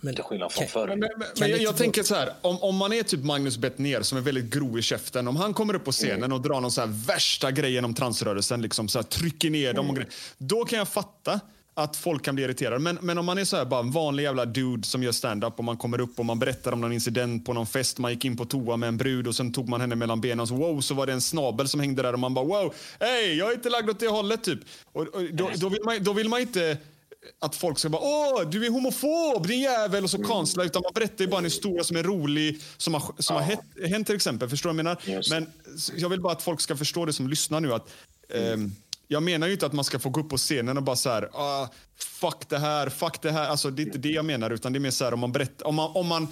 [0.00, 0.88] men, till skillnad från förr.
[0.88, 1.10] Men, men,
[1.40, 4.22] men jag, jag tänker så här, om, om man är typ Magnus Bettner som är
[4.22, 6.32] väldigt grov i käften, om han kommer upp på scenen mm.
[6.32, 9.90] och drar någon så här värsta grejen om transrörelsen, liksom så här, trycker ner dem
[9.90, 10.08] och mm.
[10.38, 11.40] då kan jag fatta
[11.78, 12.78] att folk kan bli irriterade.
[12.78, 15.58] Men, men om man är så här bara en vanlig jävla dude som gör stand-up
[15.58, 18.24] och man kommer upp och man berättar om någon incident på någon fest, man gick
[18.24, 20.54] in på toa med en brud och sen tog man henne mellan benen och så
[20.54, 23.50] wow, så var det en snabel som hängde där och man bara wow, hej, jag
[23.50, 24.60] är inte lagd åt det hållet typ.
[24.92, 26.78] Och, och då, då, vill man, då vill man inte
[27.40, 30.28] att folk ska bara åh, du är homofob, din jävel och så mm.
[30.28, 30.64] konstla.
[30.64, 33.32] Utan man berättar ju bara en historia som är rolig, som har, som ja.
[33.34, 33.60] har hänt,
[33.90, 34.48] hänt till exempel.
[34.48, 35.30] Förstår du vad jag menar?
[35.30, 35.46] Men
[35.96, 37.72] jag vill bara att folk ska förstå det som lyssnar nu.
[37.72, 37.90] att
[38.34, 38.64] mm.
[38.64, 38.70] eh,
[39.10, 41.10] Jag menar ju inte att man ska få gå upp på scenen och bara så
[41.10, 43.48] här, ah, fuck det här, fuck det här.
[43.48, 45.32] Alltså det är inte det jag menar, utan det är mer så här om man
[45.32, 46.28] berättar, om man, om man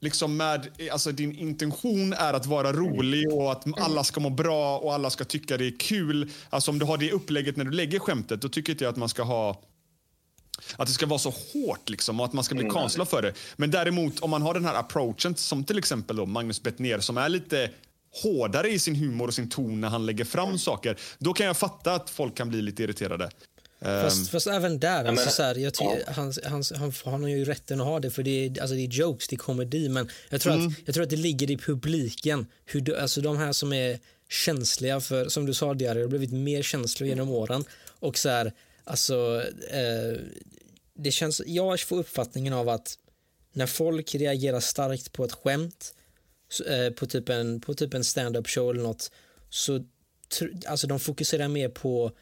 [0.00, 4.78] liksom med, alltså din intention är att vara rolig och att alla ska må bra
[4.78, 6.30] och alla ska tycka det är kul.
[6.50, 8.96] Alltså om du har det upplägget när du lägger skämtet, då tycker inte jag att
[8.96, 9.60] man ska ha
[10.76, 13.32] att det ska vara så hårt liksom, och att man ska bli cancellad för det.
[13.56, 17.16] Men däremot om man har den här approachen som till exempel då Magnus Bettner som
[17.16, 17.70] är lite
[18.22, 20.98] hårdare i sin humor och sin ton när han lägger fram saker.
[21.18, 23.30] Då kan jag fatta att folk kan bli lite irriterade.
[23.80, 26.12] Fast, Ehm, fast även där, alltså, så här, jag ty- ja.
[26.12, 28.82] han, han, han, han har ju rätten att ha det för det är, alltså, det
[28.82, 30.66] är jokes, det är komedi men jag tror, Mm.
[30.66, 33.98] att, jag tror att det ligger i publiken, hur, du- alltså de här som är
[34.28, 37.64] känsliga för, som du sa Diarry, har blivit mer känsliga genom åren
[38.00, 38.52] och så här,
[38.84, 40.20] alltså eh,
[40.96, 42.98] det känns, jag får uppfattningen av att
[43.52, 46.03] när folk reagerar starkt på ett skämt eh,
[46.96, 49.10] på typ en, på typ en stand-up show eller något
[49.50, 49.80] så
[50.66, 52.12] alltså de fokuserar mer på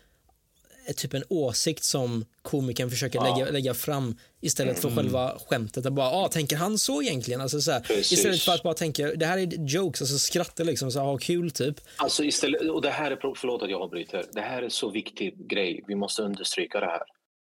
[0.89, 3.37] eh, typ en åsikt som komikern försöker Ja.
[3.39, 4.97] lägga, lägga fram istället för Mm.
[4.99, 5.87] själva skämtet.
[5.87, 7.41] Att bara, ah, tänker han så egentligen?
[7.41, 10.91] Alltså, så här, istället för att bara tänka, det här är jokes, alltså skratta liksom,
[10.91, 11.81] så här, ha kul typ.
[11.97, 15.49] Alltså istället, och det här är, förlåt att jag avbryter, det här är så viktig
[15.49, 17.03] grej, vi måste understryka det här.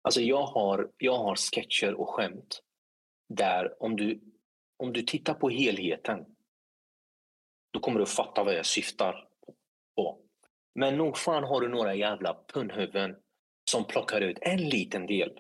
[0.04, 2.62] Alltså jag har, jag har sketcher och skämt
[3.34, 4.20] där om du,
[4.84, 6.20] om du tittar på helheten
[7.72, 9.28] då kommer du fatta vad jag syftar
[9.96, 10.20] på.
[10.76, 13.16] Men nog fan har du några jävla punnhuvuden
[13.72, 15.40] som plockar ut en liten del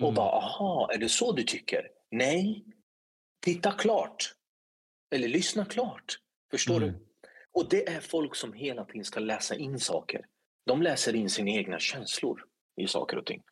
[0.00, 1.88] och bara aha, är det så du tycker?
[2.10, 2.64] Nej,
[3.44, 4.34] titta klart.
[5.14, 6.18] Eller lyssna klart.
[6.50, 6.94] Förstår du?
[7.52, 10.26] Och det är folk som hela tiden ska läsa in saker.
[10.66, 12.44] De läser in sina egna känslor
[12.80, 13.42] i saker och ting.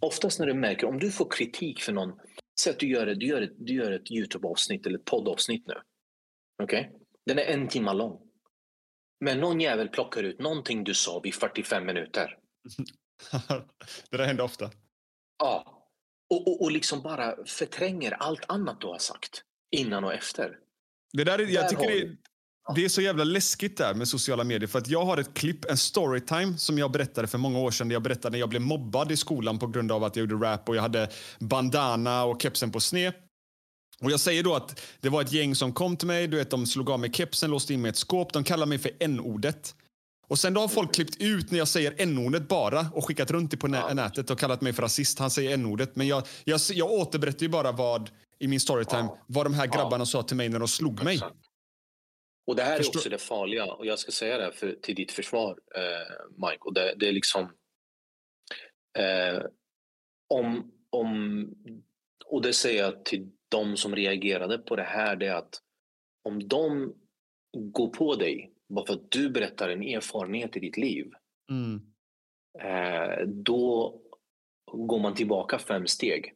[0.00, 2.20] Oftast när du märker, om du får kritik för någon,
[2.60, 5.66] säg att du gör, ett- du gör ett, du gör ett Youtube-avsnitt eller ett poddavsnitt
[5.66, 5.74] nu.
[6.62, 6.92] Okej?
[7.30, 8.18] Den är en timme lång.
[9.20, 12.36] Men någon jävel plockar ut någonting du sa vid 45 minuter.
[14.10, 14.70] det där händer ofta.
[15.38, 15.86] Ja.
[16.30, 19.42] Och, och, och liksom bara förtränger allt annat du har sagt
[19.76, 20.56] innan och efter.
[21.12, 22.16] Det där är, jag Där tycker det,
[22.74, 24.68] det är så jävla läskigt där med sociala medier.
[24.68, 27.88] För att jag har ett klipp, en storytime som jag berättade för många år sedan.
[27.88, 30.46] Där jag berättade när jag blev mobbad i skolan på grund av att jag gjorde
[30.46, 31.08] rap och jag hade
[31.38, 33.12] bandana och kepsen på sned.
[34.04, 36.50] Och jag säger då att det var ett gäng som kom till mig, du vet
[36.50, 38.32] de slog av mig kepsen, låste in mig i ett skåp.
[38.32, 39.74] De kallar mig för n-ordet.
[40.28, 43.50] Och sen då har folk klippt ut när jag säger n-ordet bara och skickat runt
[43.50, 45.18] det på nä- nätet och kallat mig för rasist.
[45.18, 45.96] Han säger n-ordet.
[45.96, 50.06] Men jag, jag, jag återberättar ju bara vad i min storytime, vad de här grabbarna
[50.06, 51.20] sa till mig när de slog mig.
[52.46, 53.64] Och det här Förstår- är också det farliga.
[53.64, 56.58] Och jag ska säga det här för, till ditt försvar, eh, Mike.
[56.60, 57.42] Och det, det är liksom...
[58.98, 59.42] Eh,
[60.28, 61.46] om, om,
[62.26, 65.16] och det säger jag till de som reagerade på det här.
[65.16, 65.60] Det är att
[66.24, 66.94] om de
[67.52, 71.10] går på dig bara för att du berättar en erfarenhet i ditt liv.
[71.50, 71.80] Mm.
[72.58, 73.94] Eh, då
[74.72, 76.34] går man tillbaka fem steg.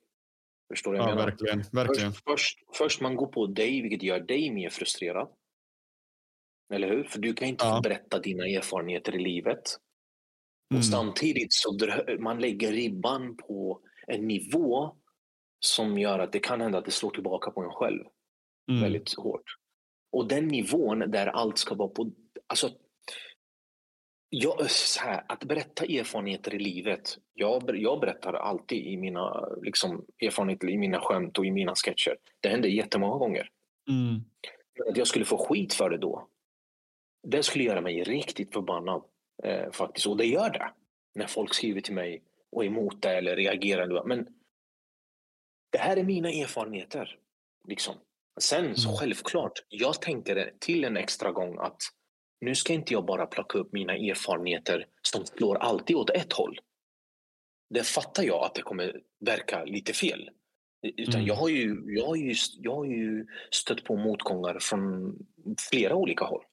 [0.73, 1.27] Förstår du Ja, menar?
[1.27, 2.13] verkligen, verkligen.
[2.13, 5.29] Först, först, först man går på dig, vilket gör dig mer frustrerad.
[6.73, 7.05] Eller hur?
[7.05, 9.63] För du kan inte få berätta dina erfarenheter i livet.
[10.71, 10.79] Mm.
[10.79, 11.79] Och samtidigt så
[12.19, 14.97] man lägger ribban på en nivå
[15.65, 18.05] som gör att det kan hända att det slår tillbaka på en själv
[18.69, 18.83] Mm.
[18.83, 19.57] väldigt hårt.
[20.13, 22.11] Och den nivån där allt ska vara på...
[22.47, 22.71] Alltså,
[24.29, 27.19] jag, så här, att berätta erfarenheter i livet.
[27.35, 32.17] Jag, jag berättar alltid i mina liksom, erfarenheter, i mina skämt och i mina sketcher.
[32.41, 33.51] Det händer jättemånga gånger.
[33.89, 34.21] Mm.
[34.91, 36.29] Att jag skulle få skit för det då,
[37.23, 39.03] det skulle göra mig riktigt förbannad.
[39.43, 40.07] Eh, faktiskt.
[40.07, 40.71] Och det gör det.
[41.15, 44.05] När folk skriver till mig och är emot det eller reagerar.
[44.05, 44.29] Men
[45.75, 47.19] det här är mina erfarenheter.
[47.69, 47.95] Liksom.
[48.41, 51.77] Sen så självklart, jag tänkte det till en extra gång att
[52.41, 56.59] nu ska inte jag bara plocka upp mina erfarenheter som slår alltid åt ett håll.
[57.71, 60.31] Det fattar jag att det kommer verka lite fel.
[60.83, 61.27] Utan Mm.
[61.27, 65.15] jag, har ju, jag, har ju, jag har ju stött på motgångar från
[65.71, 66.45] flera olika håll.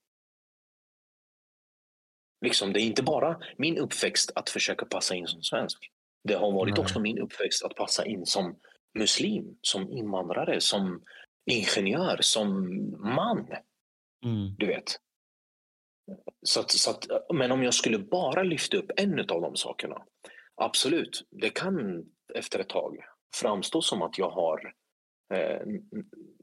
[2.46, 5.92] Liksom, det är inte bara min uppväxt att försöka passa in som svensk.
[6.24, 6.82] Det har varit Nej.
[6.82, 8.60] också min uppväxt att passa in som
[9.00, 11.04] muslim, som invandrare, som
[11.46, 12.68] ingenjör, som
[13.16, 13.48] man.
[14.26, 14.56] Mm.
[14.58, 15.00] Du vet.
[16.44, 20.02] Så att, så att, men om jag skulle bara lyfta upp en av de sakerna,
[20.56, 22.98] absolut, det kan efter ett tag
[23.36, 24.74] framstå som att jag har
[25.34, 25.62] eh,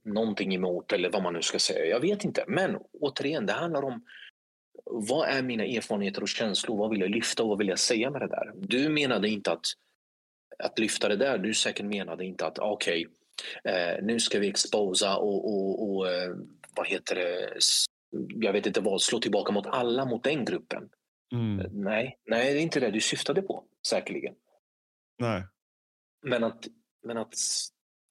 [0.04, 1.84] någonting emot eller vad man nu ska säga.
[1.84, 2.44] Jag vet inte.
[2.48, 4.04] Men återigen, det handlar om
[4.84, 6.76] vad är mina erfarenheter och känslor?
[6.76, 8.52] Vad vill jag lyfta och vad vill jag säga med det där?
[8.56, 9.64] Du menade inte att,
[10.58, 11.38] att lyfta det där.
[11.38, 13.08] Du säkert menade inte att okej,
[13.64, 16.36] eh, nu ska vi exposa och, och, och eh,
[16.74, 17.58] vad heter det,
[18.46, 20.88] jag vet inte vad, slå tillbaka mot alla mot den gruppen.
[21.32, 21.66] Mm.
[21.72, 24.34] Nej, nej, det är inte det du syftade på, säkerligen.
[25.18, 25.42] Nej.
[26.22, 26.66] Men att,
[27.02, 27.34] men att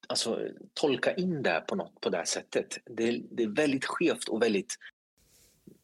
[0.07, 4.41] alltså, tolka in det på något på det sättet, det, det är väldigt skevt och
[4.41, 4.75] väldigt...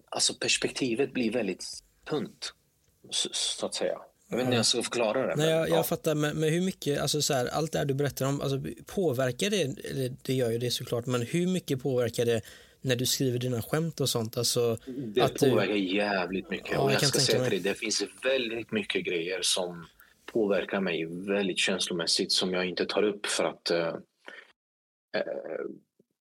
[0.09, 1.65] Alltså perspektivet blir väldigt
[2.03, 2.53] tunt,
[3.09, 4.01] så, så att säga.
[4.33, 5.27] Jag vet inte hur jag ska förklara det.
[5.27, 5.83] Nej, men, jag, jag ja.
[5.83, 8.61] fattar, men, men hur mycket, alltså så här, allt det här du berättar om, alltså,
[8.85, 9.75] påverkar det,
[10.21, 12.41] det gör ju det såklart, men hur mycket påverkar det
[12.81, 14.37] när du skriver dina skämt och sånt?
[14.37, 16.71] Alltså, Det att du- påverkar jävligt mycket.
[16.71, 19.85] Ja, och jag ska säga till dig, det finns väldigt mycket grejer som
[20.33, 23.87] påverkar mig väldigt känslomässigt som jag inte tar upp för att eh,
[25.15, 25.21] eh,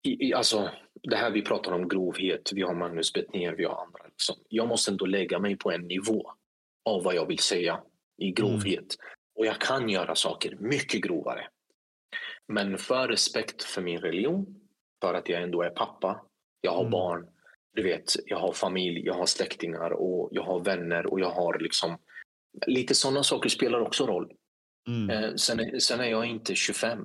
[0.04, 0.70] i, i, alltså,
[1.04, 4.00] det här vi pratar om grovhet, vi har Magnus Bettner, vi har andra.
[4.10, 4.36] Liksom.
[4.50, 6.32] Jag måste ändå lägga mig på en nivå
[6.88, 7.80] av vad jag vill säga
[8.18, 8.80] i grovhet.
[8.80, 9.14] Mm.
[9.36, 11.48] Och jag kan göra saker mycket grovare.
[12.48, 14.46] Men för respekt för min religion,
[15.02, 16.22] för att jag ändå är pappa,
[16.62, 16.92] jag har mm.
[16.92, 17.28] barn,
[17.74, 21.60] du vet, jag har familj, jag har släktingar och jag har vänner och jag har
[21.60, 21.98] liksom
[22.68, 24.32] lite sådana saker spelar också roll.
[24.88, 25.10] Mm.
[25.10, 27.00] Eh, sen, sen, är jag inte 25.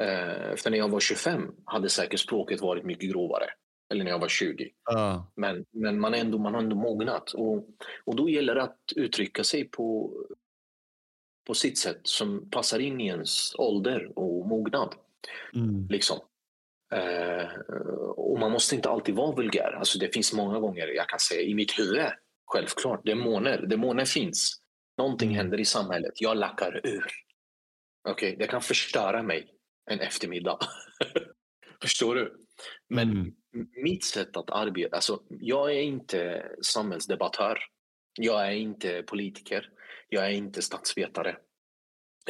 [0.00, 3.46] Eh, för när jag var 25 hade säkert språket varit mycket grovare.
[3.90, 4.64] Eller när jag var 20.
[4.92, 5.22] Uh.
[5.34, 7.32] Men, men man, ändå, man har ändå mognat.
[7.32, 7.68] Och,
[8.04, 10.12] och då gäller det att uttrycka sig på,
[11.46, 14.94] på sitt sätt som passar in i ens ålder och mognad.
[15.54, 15.86] Mm.
[15.90, 16.18] Liksom.
[16.94, 17.48] Eh,
[18.16, 19.72] och man måste inte alltid vara vulgär.
[19.78, 22.06] Alltså det finns många gånger jag kan säga i mitt huvud,
[22.46, 24.60] självklart, demoner, demoner finns.
[24.98, 25.36] Någonting mm.
[25.36, 27.06] händer i samhället, jag lackar ur.
[28.10, 28.36] Okay?
[28.36, 29.50] Det kan förstöra mig
[29.90, 30.58] en eftermiddag.
[31.82, 32.46] Förstår du?
[32.88, 33.34] Men mm
[33.82, 37.58] mitt sätt att arbeta, alltså jag är inte samhällsdebattör.
[38.20, 39.70] Jag är inte politiker.
[40.08, 41.36] Jag är inte statsvetare.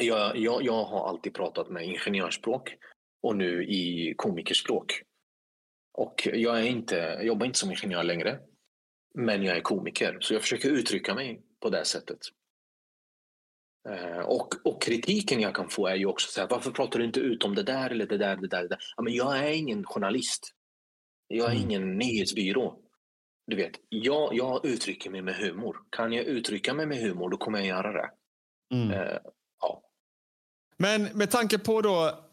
[0.00, 2.74] Jag, jag, jag har alltid pratat med ingenjörsspråk
[3.22, 5.02] och nu i komikerspråk.
[5.94, 8.40] Och jag, är inte, jag jobbar inte som ingenjör längre,
[9.14, 10.18] men jag är komiker.
[10.20, 12.18] Så jag försöker uttrycka mig på det sättet.
[13.88, 17.04] Eh, och, och, kritiken jag kan få är ju också så här, varför pratar du
[17.04, 18.78] inte ut om det där eller det där, det där, det där?
[18.96, 20.54] Ja, men jag är ingen journalist.
[21.28, 21.62] Jag är mm.
[21.62, 22.78] ingen nyhetsbyrå.
[23.46, 25.76] Du vet, jag, jag uttrycker mig med humor.
[25.90, 28.10] Kan jag uttrycka mig med humor, då kommer jag göra det.
[28.74, 28.90] Mm.
[28.90, 29.18] Uh,
[29.60, 29.82] ja.
[30.76, 32.24] Men med tanke på då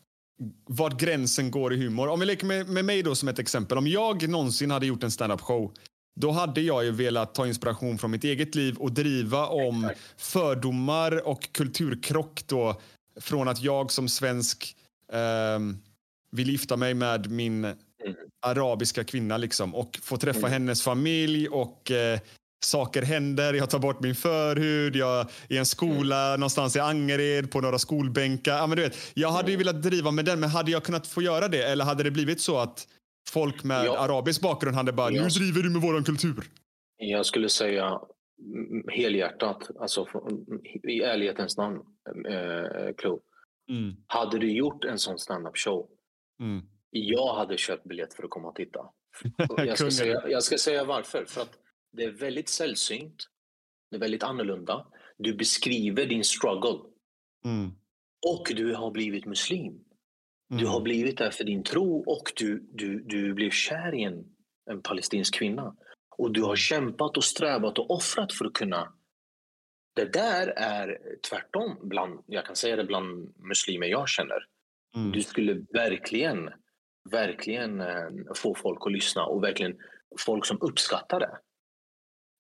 [0.65, 2.07] vart gränsen går i humor.
[2.07, 3.77] Om vi leker med, med mig då som ett exempel.
[3.77, 5.73] Om jag någonsin hade gjort en stand-up show
[6.15, 11.27] då hade jag ju velat ta inspiration från mitt eget liv och driva om fördomar
[11.27, 12.81] och kulturkrock då
[13.19, 14.77] från att jag som svensk
[15.11, 15.59] eh,
[16.31, 17.73] vill gifta mig med min.
[18.45, 20.51] Arabiska kvinna liksom och få träffa mm.
[20.51, 22.19] hennes familj och eh,
[22.65, 23.53] saker händer.
[23.53, 26.39] Jag tar bort min förhud, jag är i en skola mm.
[26.39, 28.57] någonstans i Angered på några skolbänkar.
[28.57, 31.07] Ja, men du vet, jag hade ju velat driva med den, men hade jag kunnat
[31.07, 31.63] få göra det?
[31.63, 32.87] Eller hade det blivit så att
[33.29, 33.97] folk med ja.
[33.97, 35.23] arabisk bakgrund hade bara, ja.
[35.23, 36.43] nu driver du med våran kultur?
[36.97, 37.99] Jag skulle säga
[38.91, 40.07] helhjärtat, alltså
[40.83, 41.79] i ärlighetens namn,
[42.29, 43.21] äh, Klo.
[43.69, 43.95] Mm.
[44.07, 45.87] Hade du gjort en sån stand-up show,
[46.39, 46.61] mm.
[46.99, 48.79] Jag hade köpt biljett för att komma och titta.
[49.57, 51.25] jag, ska säga, jag ska säga varför.
[51.25, 51.59] För att
[51.91, 53.29] det är väldigt sällsynt.
[53.89, 54.87] Det är väldigt annorlunda.
[55.17, 56.79] Du beskriver din struggle.
[57.45, 57.71] Mm.
[58.27, 59.73] Och du har blivit muslim.
[60.51, 60.63] Mm.
[60.63, 64.25] Du har blivit där för din tro och du, du, du blev kär i en,
[64.71, 65.75] en palestinsk kvinna.
[66.17, 68.93] Och du har kämpat och strävat och offrat för att kunna...
[69.95, 74.47] Det där är tvärtom, bland, jag kan säga det bland muslimer jag känner.
[74.95, 75.11] Mm.
[75.11, 76.49] Du skulle verkligen,
[77.11, 79.77] verkligen eh, få folk att lyssna och verkligen
[80.19, 81.37] folk som uppskattar det.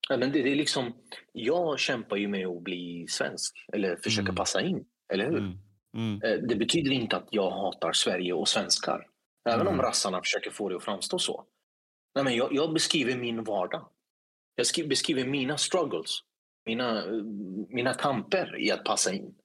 [0.09, 0.93] Men det, är liksom,
[1.31, 4.35] jag kämpar ju med att bli svensk eller försöka mm.
[4.35, 4.85] passa in.
[5.13, 5.37] Eller hur?
[5.37, 5.57] Mm.
[5.95, 6.21] Mm.
[6.23, 9.07] Eh, det betyder inte att jag hatar Sverige och svenskar.
[9.49, 9.85] Även om mm.
[9.85, 11.45] rassarna försöker få det att framstå så.
[12.15, 13.89] Nej, men jag, jag beskriver min vardag.
[14.55, 16.19] Jag skriver, beskriver mina struggles.
[16.65, 17.05] Mina,
[17.69, 19.35] mina kamper i att passa in.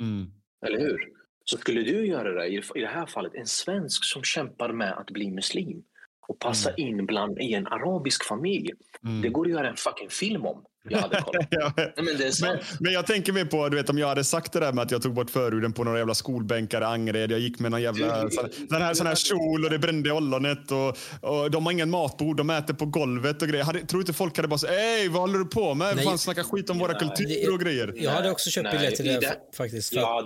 [0.00, 0.30] Mm.
[0.66, 1.12] Eller hur?
[1.44, 5.10] Så skulle du göra det, i det här fallet, en svensk som kämpar med att
[5.10, 5.82] bli muslim
[6.28, 6.88] och passa mm.
[6.88, 8.72] in bland i en arabisk familj.
[9.04, 9.22] Mm.
[9.22, 10.64] Det går att göra en fucking film om.
[10.88, 11.46] Jag hade kollat.
[11.50, 14.52] ja, men, men, men, men, jag tänker mer på, du vet om jag hade sagt
[14.52, 17.30] det där med att jag tog bort förhuden på några jävla skolbänkar i Angered.
[17.30, 20.08] Jag gick med någon jävla du, sån, sån, här, sån här kjol och det brände
[20.08, 20.88] i ollonet och,
[21.30, 23.64] och de har ingen matbord, de äter på golvet och grejer.
[23.64, 25.96] Hade, tror inte folk hade bara sagt, ey vad håller du på med?
[25.96, 26.04] Nej.
[26.04, 27.94] Fan snacka skit om våra kulturer och grejer.
[27.96, 29.88] Jag hade också köpt biljett till det, det faktiskt.
[29.88, 30.00] För...
[30.00, 30.22] Ja,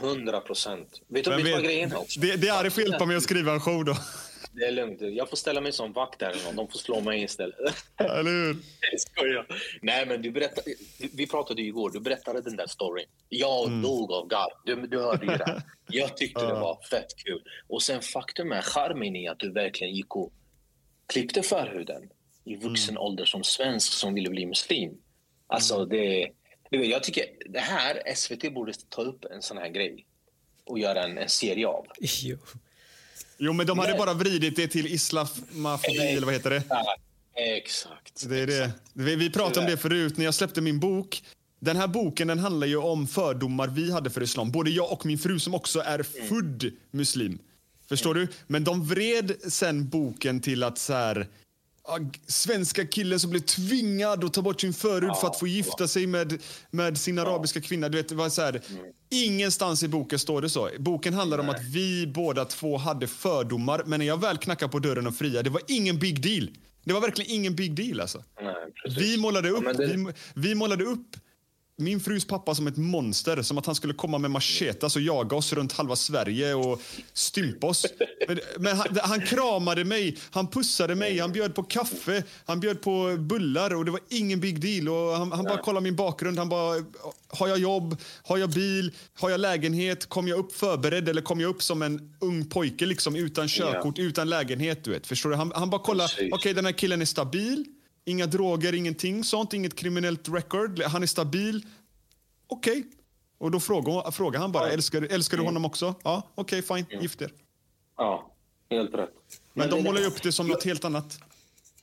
[0.00, 0.88] hundra procent.
[1.08, 2.20] Vet du vad grejen är?
[2.20, 3.96] Det, det är får hjälpa mig att skriva en show då.
[4.56, 5.00] Det är lugnt.
[5.00, 6.36] Jag får ställa mig som vakt där.
[6.54, 7.56] De får slå mig istället.
[7.96, 8.56] Eller hur?
[8.90, 9.46] Jag skojar.
[9.82, 10.74] Nej, men du berättade,
[11.12, 11.90] vi pratade ju igår.
[11.90, 13.06] Du berättade den där storyn.
[13.28, 13.82] Jag mm.
[13.82, 14.50] dog av garv.
[14.64, 15.62] Du, du hörde ju det.
[15.88, 17.42] Jag tyckte det var fett kul.
[17.68, 20.32] Och sen faktum är charmen i att du verkligen gick och
[21.06, 22.10] klippte förhuden
[22.44, 23.02] i vuxen mm.
[23.02, 24.98] ålder som svensk som ville bli muslim.
[25.46, 25.88] Alltså, mm.
[25.88, 26.32] det...
[26.70, 30.06] Jag tycker det här, SVT borde ta upp en sån här grej
[30.64, 31.86] och göra en, en serie av.
[32.00, 32.38] Jo.
[33.38, 36.62] Jo, men de hade bara vridit det till islamofobi, eller vad heter det?
[37.56, 38.28] Exakt.
[38.28, 38.70] Det är det.
[38.92, 41.22] Vi, vi pratade om det förut när jag släppte min bok.
[41.60, 44.50] Den här boken den handlar ju om fördomar vi hade för islam.
[44.50, 46.28] Både jag och min fru som också är mm.
[46.28, 47.38] född muslim.
[47.88, 48.26] Förstår mm.
[48.26, 48.32] du?
[48.46, 51.26] Men de vred sen boken till att så här,
[52.26, 56.06] svenska killen som blev tvingad att ta bort sin förhud för att få gifta sig
[56.06, 57.88] med, med sin arabiska kvinna.
[57.88, 58.60] Du vet, var så här,
[59.10, 60.70] Ingenstans i boken står det så.
[60.78, 64.78] Boken handlar om att vi båda två hade fördomar, men när jag väl knackade på
[64.78, 66.50] dörren och fria, det var ingen big deal.
[66.84, 68.22] Det var verkligen ingen big deal alltså.
[68.42, 68.54] Nej.
[68.98, 71.16] Vi målade upp, Ja, det- vi, vi målade upp
[71.78, 75.36] min frus pappa som ett monster, som att han skulle komma med machetas och jaga
[75.36, 77.86] oss runt halva Sverige och stympa oss.
[78.28, 82.80] Men, men han, han kramade mig, han pussade mig, han bjöd på kaffe, han bjöd
[82.80, 84.88] på bullar och det var ingen big deal.
[84.88, 86.84] Och han, han bara kollade min bakgrund, han bara,
[87.28, 91.40] har jag jobb, har jag bil, har jag lägenhet, kom jag upp förberedd eller kom
[91.40, 95.06] jag upp som en ung pojke liksom utan körkort, utan lägenhet, du vet.
[95.06, 95.36] Förstår du?
[95.36, 97.64] Han, han bara kollade, okej den här killen är stabil,
[98.08, 100.82] Inga droger, ingenting sånt, inget kriminellt record.
[100.82, 101.66] Han är stabil.
[102.46, 102.84] Okej.
[103.38, 105.94] Och då frågar, frågar han bara, älskar, du- älskar du honom också?
[106.04, 107.30] Ja, okej, fine, gift er.
[107.96, 108.30] Ja,
[108.70, 109.10] helt rätt.
[109.54, 111.18] Men, de det- målar ju upp det som något helt annat.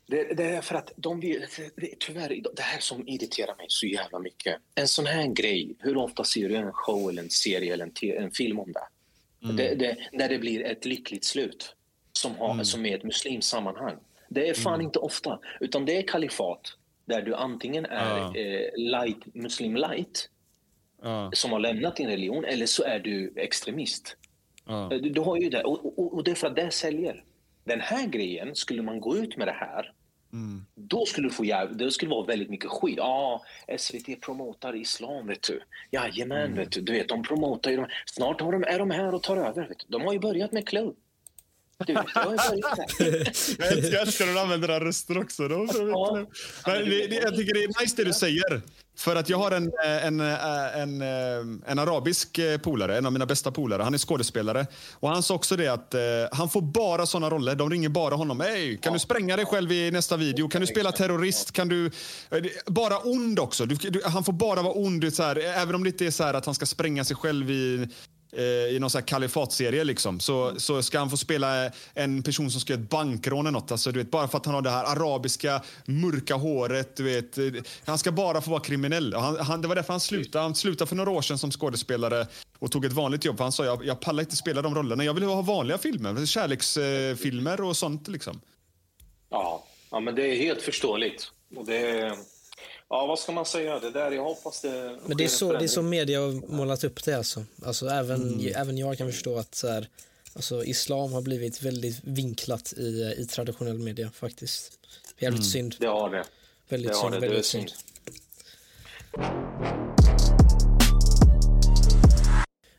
[0.08, 1.46] Det, det är för att de vill,
[1.76, 4.56] det, tyvärr, det här som irriterar mig så jävla mycket.
[4.76, 7.92] En sån här grej, hur ofta ser du en show eller en serie eller en,
[7.94, 8.88] te- en film om det?
[9.54, 9.98] Det, det?
[10.14, 11.76] När det blir ett lyckligt slut
[12.14, 13.96] som, har, som är ett muslimskt sammanhang.
[14.34, 18.36] Det är fan inte ofta, utan det är kalifat där du antingen är Ja.
[18.36, 20.30] eh, light, muslim light
[21.02, 24.18] Ja, som har lämnat din religion eller så är du extremist.
[24.68, 24.90] ja.
[24.92, 25.64] Du, du har ju det.
[25.64, 27.24] Och, och, och det är för att det säljer.
[27.64, 29.94] Den här grejen, skulle man gå ut med det här
[30.76, 31.78] då skulle du få jäv...
[31.78, 32.98] det skulle vara väldigt mycket skit.
[32.98, 33.42] Ja,
[33.78, 35.62] SVT promotar islam, vet du.
[35.92, 36.82] Jajamän, vet du.
[36.82, 37.78] du vet, de promotar ju...
[37.78, 37.88] De...
[38.06, 39.68] Snart har de, är de här och tar över.
[39.68, 39.86] Vet du.
[39.88, 40.96] De har ju börjat med klubb.
[41.88, 41.94] Du.
[43.92, 45.48] Jag älskar, när du använder den rösten också.
[45.48, 45.68] Då.
[45.72, 46.26] Ja.
[46.66, 48.62] Men det, det, jag tycker det är nice det du säger.
[48.98, 49.72] För att jag har en,
[50.04, 53.84] en, eh, en, eh, en arabisk eh, polare, en av mina bästa polare.
[53.84, 54.68] Han är skådespelare.
[54.94, 57.56] Och han sa också det att eh, han får bara såna roller.
[57.56, 58.40] De ringer bara honom.
[58.40, 60.50] Hej, kan du spränga dig själv i nästa video?
[60.50, 61.52] Kan du spela terrorist?
[61.52, 61.92] Kan du...
[62.66, 63.66] Bara ond också.
[63.66, 65.14] Du, du, han får bara vara ond.
[65.14, 67.52] Så här, även om det inte är så här att han ska spränga sig själv
[67.52, 67.88] i
[68.42, 72.62] i någon så här kalifatserie liksom, så, så ska han få spela en person som
[72.62, 73.72] ska göra ett bankrån eller något.
[73.72, 76.96] Alltså, du vet, bara för att han har det här arabiska mörka håret.
[76.96, 77.46] Du vet, eh,
[77.86, 79.14] han ska bara få vara kriminell.
[79.14, 80.44] Han, han, det var därför han slutade.
[80.44, 82.28] Han slutade för några år sedan som skådespelare
[82.60, 83.38] och tog ett vanligt jobb.
[83.38, 85.04] För han sa jag, jag pallar inte spela de rollerna.
[85.04, 88.08] Jag vill ha vanliga filmer, kärleksfilmer och sånt.
[88.08, 88.42] Liksom.
[89.30, 91.32] Ja, ja, men det är helt förståeligt.
[91.56, 92.33] Och det är...
[92.94, 93.80] Ja, vad ska man säga?
[93.80, 96.84] Det där, jag hoppas det Men det är, så, det är så media har målat
[96.84, 97.46] upp det alltså.
[97.66, 98.54] alltså även, Mm.
[98.56, 99.88] även jag kan förstå att så här,
[100.34, 104.72] alltså, islam har blivit väldigt vinklat i, i traditionell media faktiskt.
[105.20, 105.50] Jävligt Mm.
[105.52, 105.76] synd.
[105.80, 106.24] Det har det.
[106.70, 107.20] Väldigt det synd, det.
[107.20, 107.72] Det väldigt synd.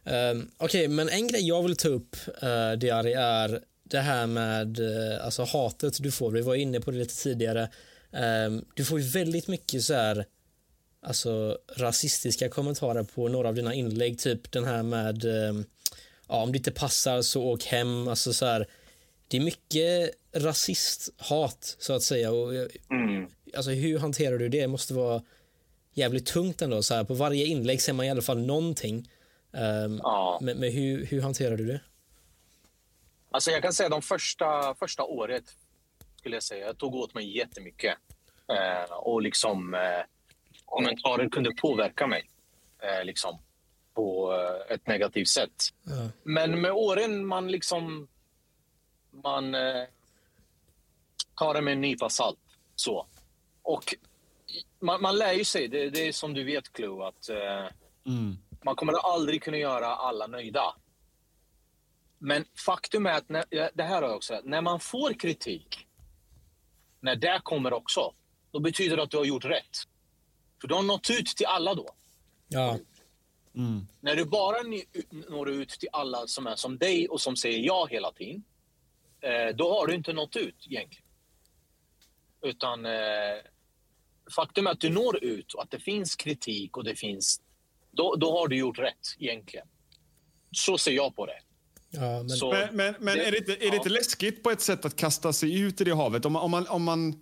[0.04, 4.78] Um, Okej, men en grej jag vill ta upp, uh, Diari, är det här med
[4.80, 6.30] eh, alltså hatet du får.
[6.30, 7.68] Vi var inne på det lite tidigare.
[8.14, 10.26] Ehm, du får ju väldigt mycket så här
[11.02, 14.18] alltså rasistiska kommentarer på några av dina inlägg.
[14.18, 15.64] Typ den här med ehm,
[16.28, 18.08] ja, om det inte passar så åk hem.
[18.08, 18.66] Alltså så här,
[19.28, 22.30] det är mycket rasisthat så att säga.
[22.32, 22.68] Och, jag-
[23.56, 24.60] Alltså hur hanterar du det?
[24.60, 25.22] Det måste vara
[25.92, 26.82] jävligt tungt ändå.
[26.82, 29.10] Så här, på varje inlägg ser man i alla fall någonting.
[29.52, 30.00] Um,
[30.40, 31.80] men, men hur, hur hanterar du det?
[33.30, 35.44] Alltså jag kan säga de första, första året
[36.24, 37.98] skulle jag säga, jag tog åt mig jättemycket.
[38.48, 40.02] Eh, och liksom eh,
[40.64, 42.30] kommentarer kunde påverka mig
[42.82, 43.38] eh, liksom,
[43.94, 45.62] på eh, ett negativt sätt.
[45.82, 46.08] Ja.
[46.22, 48.08] Men med åren man liksom
[49.10, 49.84] man eh,
[51.36, 52.38] tar det med en nypa salt.
[52.74, 53.06] Så.
[53.62, 53.94] Och
[54.80, 57.66] man, man lär ju sig, det, det är som du vet Clue, att eh,
[58.64, 60.74] man kommer aldrig kunna göra alla nöjda.
[62.18, 63.44] Men faktum är att, när,
[63.74, 65.86] det här har jag också när man får kritik,
[67.04, 68.14] när det kommer också,
[68.50, 69.76] då betyder det att du har gjort rätt.
[70.60, 71.94] För du har nått ut till alla då.
[72.48, 72.78] Ja.
[74.00, 74.56] När du bara
[75.28, 78.44] når ut till alla som är som dig och som säger ja hela tiden,
[79.20, 81.06] eh, då har du inte nått ut egentligen.
[82.42, 82.92] Utan eh,
[84.36, 87.40] faktum är att du når ut och att det finns kritik och det finns...
[87.90, 89.68] Då, då har du gjort rätt egentligen.
[90.50, 91.40] Så ser jag på det.
[91.94, 92.28] Ja, men...
[92.30, 94.84] Så- Men, men, men det- är, det inte, är det inte läskigt på ett sätt
[94.84, 96.24] att kasta sig ut i det havet?
[96.24, 97.14] Om man, om man, om man,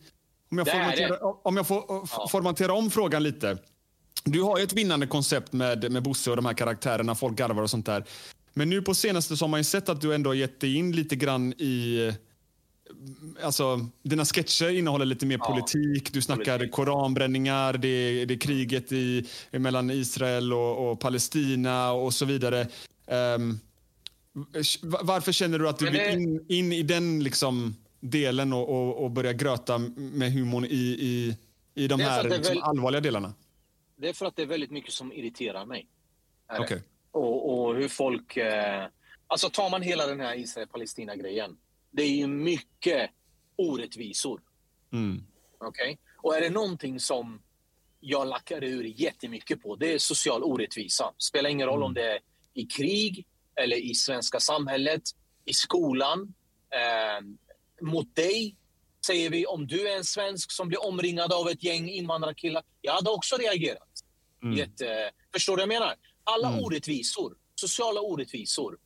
[0.51, 3.59] om jag, formaterar, om jag får f- formatera om frågan lite.
[4.25, 7.63] Du har ju ett vinnande koncept med, med Bosse och de här karaktärerna, folk garvar
[7.63, 8.05] och sånt där.
[8.55, 10.93] Men nu på senaste så har man ju sett att du ändå gett dig in
[10.93, 12.13] lite grann i...
[13.43, 16.13] Alltså, dina sketcher innehåller lite mer politik.
[16.13, 22.15] Du snackar koranbränningar, det är, det är kriget i, mellan Israel och, och Palestina och
[22.15, 22.67] så vidare.
[23.07, 23.59] Va-
[24.83, 29.11] Varför känner du att du vill in, in i den liksom delen och, och, och
[29.11, 30.69] börja gröta med humorn i,
[31.01, 31.37] i,
[31.75, 33.35] i de här liksom, allvarliga delarna?
[33.97, 35.87] Det är för att det är väldigt mycket som irriterar mig.
[36.61, 36.81] Okay.
[37.11, 38.37] Och, och, hur folk...
[38.37, 38.87] Eh,
[39.27, 41.57] alltså tar man hela den här Israel-Palestina-grejen.
[41.91, 43.11] Det är ju mycket
[43.57, 44.41] orättvisor.
[44.93, 45.25] Mm.
[45.61, 45.97] Okay?
[46.17, 47.41] Och är det någonting som
[48.01, 51.13] jag lackar ur jättemycket på, det är social orättvisa.
[51.19, 51.87] Spelar ingen roll mm.
[51.87, 52.19] om det är
[52.55, 53.27] i krig
[53.63, 55.03] eller i svenska samhället,
[55.45, 56.35] i skolan,
[56.71, 57.25] eh,
[57.87, 58.57] mot dig.
[59.07, 62.63] Säger vi om du är en svensk som blir omringad av ett gäng invandrarkillar.
[62.81, 63.89] Jag hade också reagerat.
[64.43, 64.59] Mm.
[64.59, 65.97] Jätte, förstår du vad jag menar?
[66.25, 66.65] Alla mm.
[66.65, 68.79] orättvisor, sociala orättvisor,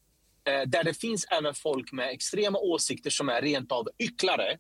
[0.49, 4.59] eh, där det finns även folk med extrema åsikter som är rent av ycklare.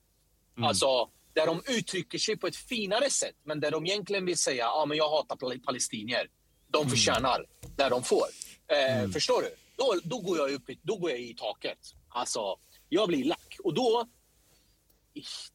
[0.56, 0.68] Mm.
[0.68, 4.66] Alltså, där de uttrycker sig på ett finare sätt, men där de egentligen vill säga
[4.66, 6.28] att ah, jag hatar palestinier.
[6.68, 6.90] De mm.
[6.90, 7.46] förtjänar
[7.76, 8.26] där de får.
[8.72, 9.12] Eh, mm.
[9.12, 9.65] Förstår du?
[9.76, 11.78] Då, då, går jag upp, då går jag i taket.
[12.08, 12.40] Alltså,
[12.88, 13.56] jag blir lack.
[13.64, 14.08] Och då...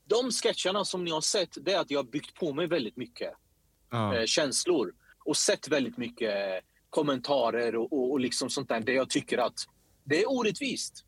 [0.06, 2.98] De sketcherna som ni har sett, det är att jag har byggt på mig väldigt
[2.98, 3.34] mycket
[3.92, 4.16] ja.
[4.16, 4.94] eh, känslor
[5.26, 9.68] och sett väldigt mycket kommentarer och, och, och liksom sånt där, där jag tycker att
[10.04, 11.06] det är orättvist.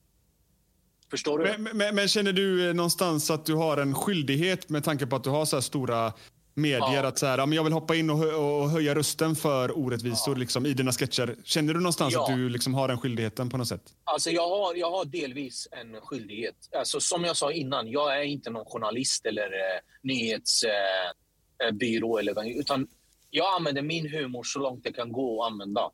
[1.10, 1.58] Förstår du?
[1.58, 5.16] Men, men, men, känner du eh, någonstans att du har en skyldighet med tanke på
[5.16, 6.14] att du har så här stora
[6.54, 7.08] medier ja.
[7.08, 10.36] att så här, men jag vill hoppa in och, hö och höja rösten för orättvisor
[10.36, 10.40] ja.
[10.40, 11.36] liksom, i dina sketcher.
[11.44, 12.24] Känner du någonstans ja.
[12.24, 13.94] att du liksom har den skyldigheten på något sätt?
[14.04, 16.56] Alltså jag har, jag har delvis en skyldighet.
[16.78, 22.18] Alltså, som jag sa innan, jag är inte någon journalist eller eh, nyhetsbyrå.
[22.18, 22.88] Eh, eller, utan
[23.30, 25.92] jag använder min humor så långt det kan gå att använda.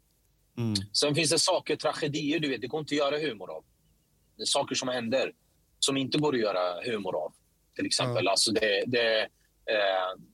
[0.57, 0.75] Mm.
[0.93, 3.63] Sen finns det saker, tragedier, du vet, det går inte att göra humor av.
[4.37, 5.31] Det är saker som händer
[5.79, 7.33] som inte går att göra humor av.
[7.75, 8.17] Till exempel.
[8.17, 8.27] Mm.
[8.27, 9.27] Alltså det, det, eh,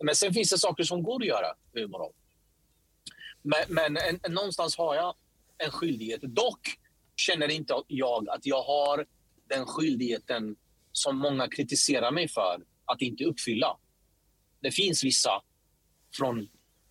[0.03, 2.11] men sen finns det saker som går att göra humor av.
[3.41, 5.15] Men, men en, en, någonstans har jag
[5.57, 6.21] en skyldighet.
[6.21, 6.79] Dock
[7.15, 9.05] känner inte jag att jag har
[9.49, 10.55] den skyldigheten
[10.91, 13.77] som många kritiserar mig för att inte uppfylla.
[14.59, 15.41] Det finns vissa
[16.17, 16.47] från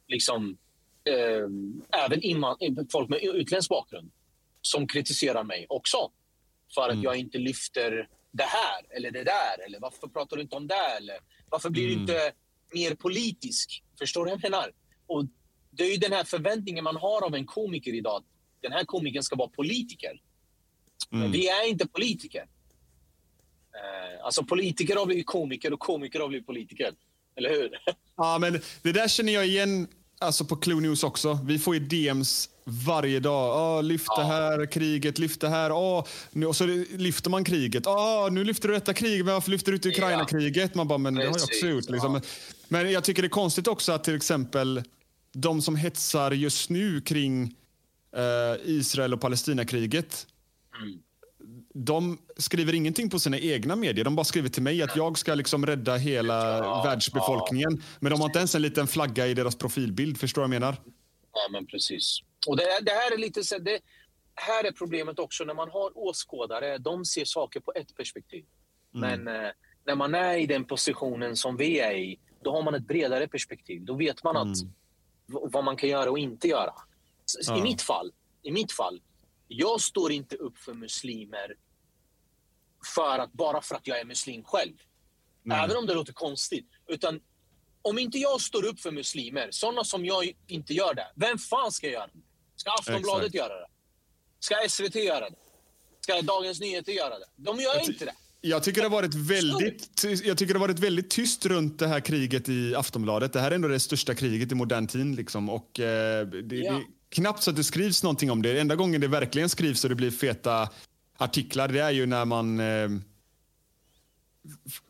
[0.08, 0.58] liksom,
[1.04, 2.56] eh, även inman,
[2.92, 4.12] folk med utländsk bakgrund
[4.60, 6.10] som kritiserar mig också
[6.74, 7.04] för att mm.
[7.04, 9.66] jag inte lyfter det här eller det där.
[9.66, 10.96] Eller varför pratar du inte om det?
[10.96, 11.18] Eller
[11.54, 11.94] varför blir mm.
[11.94, 12.32] du inte
[12.72, 13.82] mer politisk?
[13.98, 14.72] Förstår du vad jag menar?
[15.06, 15.24] Och
[15.70, 18.24] det är ju den här förväntningen man har av en komiker idag.
[18.60, 20.10] Den här komikern ska vara politiker.
[21.10, 21.22] Mm.
[21.22, 22.46] Men vi är inte politiker.
[23.74, 26.94] Eh, alltså politiker har blivit komiker och komiker har blivit politiker.
[27.36, 27.70] Eller hur?
[28.16, 29.88] Ja, men det där känner jag igen
[30.18, 31.38] alltså på Clue News också.
[31.44, 33.78] Vi får ju DMs varje dag.
[33.78, 35.72] Oh, lyft det här kriget, lyft det här.
[35.72, 37.86] Oh, nu, och så lyfter man kriget.
[37.86, 40.74] Oh, nu lyfter du detta krig, men varför lyfter du inte Ukraina-kriget?
[40.74, 41.90] Man bara, men det har jag också gjort.
[41.90, 42.20] Liksom.
[42.68, 44.82] Men jag tycker det är konstigt också att till exempel
[45.32, 47.54] de som hetsar just nu kring
[48.16, 50.26] eh, Israel och Palestinakriget.
[50.82, 50.98] Mm
[51.74, 54.04] de skriver ingenting på sina egna medier.
[54.04, 57.70] De bara skriver till mig att jag ska liksom rädda hela ja, världsbefolkningen.
[57.70, 57.82] Ja.
[58.00, 60.18] Men de har inte ens en liten flagga i deras profilbild.
[60.18, 60.76] Förstår du vad jag menar?
[61.32, 62.18] Ja, men precis.
[62.46, 63.80] Och det, det här är lite så, det
[64.34, 66.78] här är problemet också när man har åskådare.
[66.78, 68.44] De ser saker på ett perspektiv.
[68.94, 69.24] Mm.
[69.24, 69.50] Men eh,
[69.86, 73.28] när man är i den positionen som vi är i, då har man ett bredare
[73.28, 73.84] perspektiv.
[73.84, 74.72] Då vet man att, mm.
[75.26, 76.72] vad man kan göra och inte göra.
[77.56, 79.00] I mitt fall, i mitt fall
[79.56, 81.54] jag står inte upp för muslimer
[82.94, 84.72] för att, bara för att jag är muslim själv.
[85.42, 85.64] Nej.
[85.64, 86.68] Även om det låter konstigt.
[86.88, 87.20] Utan
[87.82, 91.72] om inte jag står upp för muslimer, sådana som jag inte gör det, vem fan
[91.72, 92.20] ska göra det?
[92.56, 93.34] Ska Aftonbladet Exakt.
[93.34, 93.66] göra det?
[94.40, 95.36] Ska SVT göra det?
[96.00, 97.26] Ska Dagens Nyheter göra det?
[97.36, 98.14] De gör jag inte det.
[98.40, 101.86] Jag tycker, det har varit väldigt, jag tycker det har varit väldigt tyst runt det
[101.86, 103.32] här kriget i Aftonbladet.
[103.32, 105.16] Det här är ändå det största kriget i modern tid.
[105.16, 105.50] Liksom.
[105.50, 106.72] Och, eh, det, ja.
[106.72, 106.82] det,
[107.14, 108.60] knappt så att det skrivs någonting om det.
[108.60, 110.68] Enda gången det verkligen skrivs och det blir feta
[111.16, 112.88] artiklar, det är ju när man eh,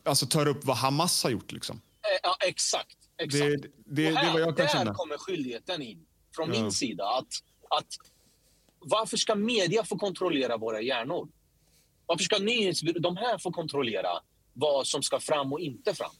[0.03, 1.51] alltså tar upp vad Hamas har gjort.
[1.51, 1.81] Liksom.
[2.01, 2.97] Eh, ja, exakt.
[3.17, 3.43] exakt.
[3.43, 4.93] Det, det, här, det vad jag kan där känna.
[4.93, 6.61] kommer skyldigheten in från ja.
[6.61, 7.03] min sida.
[7.03, 7.43] Att,
[7.79, 7.87] att
[8.79, 11.27] varför ska media få kontrollera våra hjärnor?
[12.05, 12.39] Varför ska
[12.99, 14.09] de här få kontrollera
[14.53, 16.11] vad som ska fram och inte fram?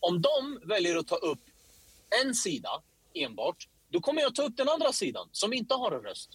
[0.00, 1.40] Om de väljer att ta upp
[2.24, 2.70] en sida
[3.14, 6.30] enbart då kommer jag ta upp den andra sidan som inte har en röst.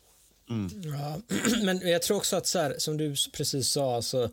[0.50, 0.70] Mm.
[0.84, 1.22] Ja,
[1.64, 4.30] men jag tror också att så här, som du precis sa, alltså,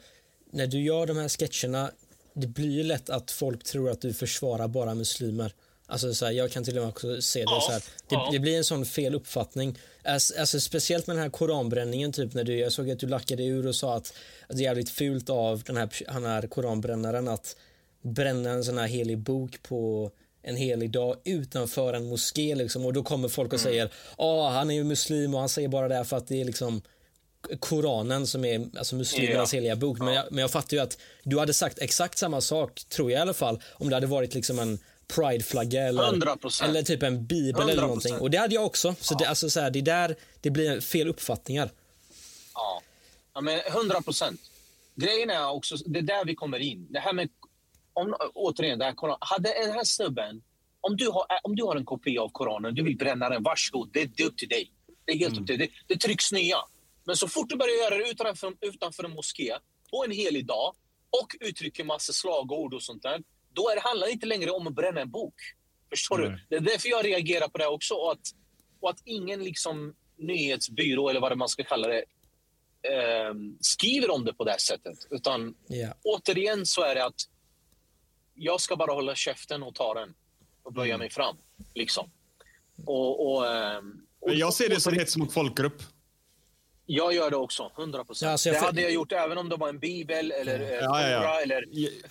[0.51, 1.91] när du gör de här sketcherna,
[2.35, 5.55] det blir ju lätt att folk tror att du försvarar bara muslimer.
[5.87, 7.81] Alltså så här, jag kan till och med också se det ja, så här.
[7.81, 8.29] Det, ja.
[8.33, 9.79] det, blir en sån fel uppfattning.
[10.05, 13.45] Alltså, alltså, speciellt med den här koranbränningen, typ när du, jag såg att du lackade
[13.45, 14.15] ur och sa att,
[14.49, 17.57] att det är jävligt fult av den här, han här koranbrännaren att
[18.03, 20.11] bränna en sån här helig bok på
[20.43, 23.73] en helig dag utanför en moské liksom, och då kommer folk och mm.
[23.73, 26.45] säger att han är ju muslim och han säger bara det för att det är
[26.45, 26.83] liksom
[27.61, 29.57] Koranen som är alltså muslimernas Ja.
[29.57, 29.99] heliga bok.
[29.99, 33.19] Men, jag, men jag fattar ju att du hade sagt exakt samma sak, tror jag
[33.19, 36.65] i alla fall, om det hade varit liksom en prideflagga eller, 100%.
[36.65, 37.87] eller typ en bibel eller 100%.
[37.87, 38.15] någonting.
[38.15, 38.95] Och det hade jag också.
[39.01, 41.71] Så det, alltså, så här, det är där det blir fel uppfattningar.
[42.55, 42.83] Ja,
[43.35, 44.41] ja men 100 procent.
[44.95, 46.87] Grejen är också, det är där vi kommer in.
[46.91, 47.29] Det här med,
[47.93, 50.43] om, återigen, det här, Koran- hade den här snubben,
[50.81, 53.91] om du, har, om du har en kopia av Koranen, du vill bränna den, varsågod,
[53.93, 54.73] det, det är upp till dig.
[55.05, 55.73] Det är helt upp till dig.
[55.89, 56.57] Det, det trycks nya.
[57.05, 59.57] Men så fort du börjar göra det utanför, utanför en moské,
[59.91, 60.75] på en helig dag,
[61.23, 64.67] och uttrycker massa slagord och sånt där, då är det, handlar det inte längre om
[64.67, 65.35] att bränna en bok.
[65.91, 66.29] Förstår Nej.
[66.29, 66.41] du?
[66.49, 67.95] Det är därför jag reagerar på det också.
[67.95, 68.27] Och att,
[68.81, 72.05] och att ingen liksom nyhetsbyrå, eller vad man ska kalla det,
[72.83, 74.99] eh, skriver om det på det här sättet.
[75.11, 75.95] Utan Ja.
[76.05, 77.21] återigen så är det att
[78.43, 80.15] jag ska bara hålla käften och ta den
[80.63, 81.37] och böja mig fram.
[81.75, 82.11] Liksom.
[82.87, 85.83] Och, och, ehm, och, jag ser det som hets mot folkgrupp.
[86.87, 88.27] Jag gör det också, 100 procent.
[88.27, 91.09] Ja, alltså det hade jag gjort även om det var en bibel eller Ja, ja,
[91.09, 91.41] ja.
[91.41, 91.65] Eller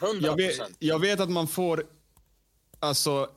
[0.04, 1.86] 100 Jag vet, jag vet att man får
[2.80, 3.30] alltså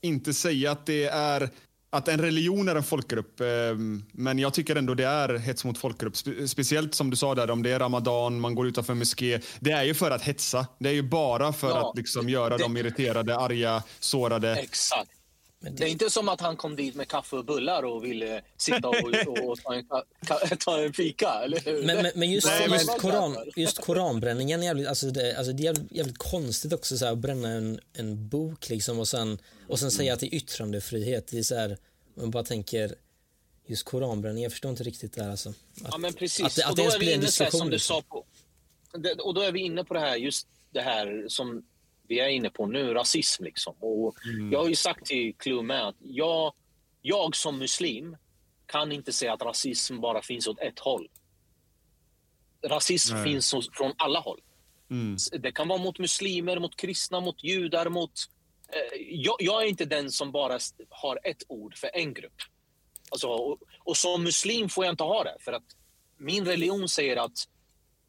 [0.00, 1.50] inte säga att det är
[1.94, 3.40] att en religion är en folkgrupp.
[3.40, 3.46] eh,
[4.12, 6.14] Men jag tycker ändå det är hets mot folkgrupp.
[6.14, 9.40] Spe- Speciellt som du sa där, om det är ramadan, man går utanför moské.
[9.60, 10.66] Det är ju för att hetsa.
[10.78, 14.54] Det är ju bara för Ja, att liksom göra det- dem irriterade, arga, sårade.
[14.56, 15.10] Exakt.
[15.70, 18.88] Det är inte som att han kom dit med kaffe och bullar och ville sitta
[18.88, 18.94] och,
[19.44, 19.58] och,
[20.26, 21.86] ta, en, ta en fika, eller hur?
[21.86, 25.52] Men, men, men just, Nej, just, men- koran, just koranbränningen är jävligt, alltså det, alltså
[25.52, 29.08] det är jävligt, jävligt konstigt också så här, att bränna en, en bok liksom och
[29.08, 29.38] sen,
[29.68, 31.26] och sen säga att det är yttrandefrihet.
[31.26, 31.78] Det är så här,
[32.14, 32.94] man bara tänker
[33.66, 35.48] just koranbränning, jag förstår inte riktigt det här alltså.
[35.48, 36.58] Att, Ja, men precis.
[36.58, 37.96] Att, att och då är vi inne så här, som du liksom.
[37.96, 38.24] sa på,
[38.98, 41.64] det, och då är vi inne på det här, just det här som
[42.08, 43.44] vi är inne på nu, rasism.
[43.44, 43.74] Liksom.
[43.80, 44.14] Och
[44.52, 46.52] Jag har ju sagt till Clue med att jag,
[47.02, 48.16] jag som muslim
[48.66, 51.08] kan inte säga att rasism bara finns åt ett håll.
[52.66, 53.24] Rasism Nej.
[53.24, 54.40] finns från alla håll.
[54.90, 55.16] Mm.
[55.38, 58.12] Det kan vara mot muslimer, mot kristna, mot judar, mot...
[58.68, 60.58] Eh, jag, jag är inte den som bara
[60.90, 62.36] har ett ord för en grupp.
[63.10, 65.36] Alltså, och, och som muslim får jag inte ha det.
[65.40, 65.64] För att
[66.18, 67.48] min religion säger att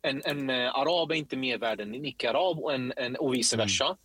[0.05, 3.33] en, en eh, arab är inte mer värd än en icke-arab och, en, en, och
[3.33, 3.97] vice versa.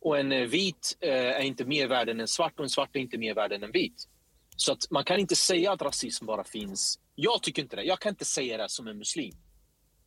[0.00, 2.96] Och en eh, vit eh, är inte mer värd än en svart och en svart
[2.96, 4.08] är inte mer värd än en vit.
[4.56, 6.98] Så att man kan inte säga att rasism bara finns.
[7.14, 7.82] Jag tycker inte det.
[7.82, 9.34] Jag kan inte säga det som en muslim.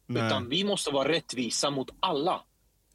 [0.07, 0.25] Nej.
[0.25, 2.41] Utan vi måste vara rättvisa mot alla.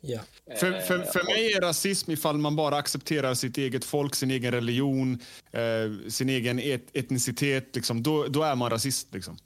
[0.00, 0.20] Ja.
[0.58, 4.52] För, för, för mig är rasism ifall man bara accepterar sitt eget folk, sin egen
[4.52, 5.20] religion,
[5.52, 7.76] eh, sin egen et, etnicitet.
[7.76, 8.02] Liksom.
[8.02, 9.14] Då, då är man rasist.
[9.14, 9.38] Liksom.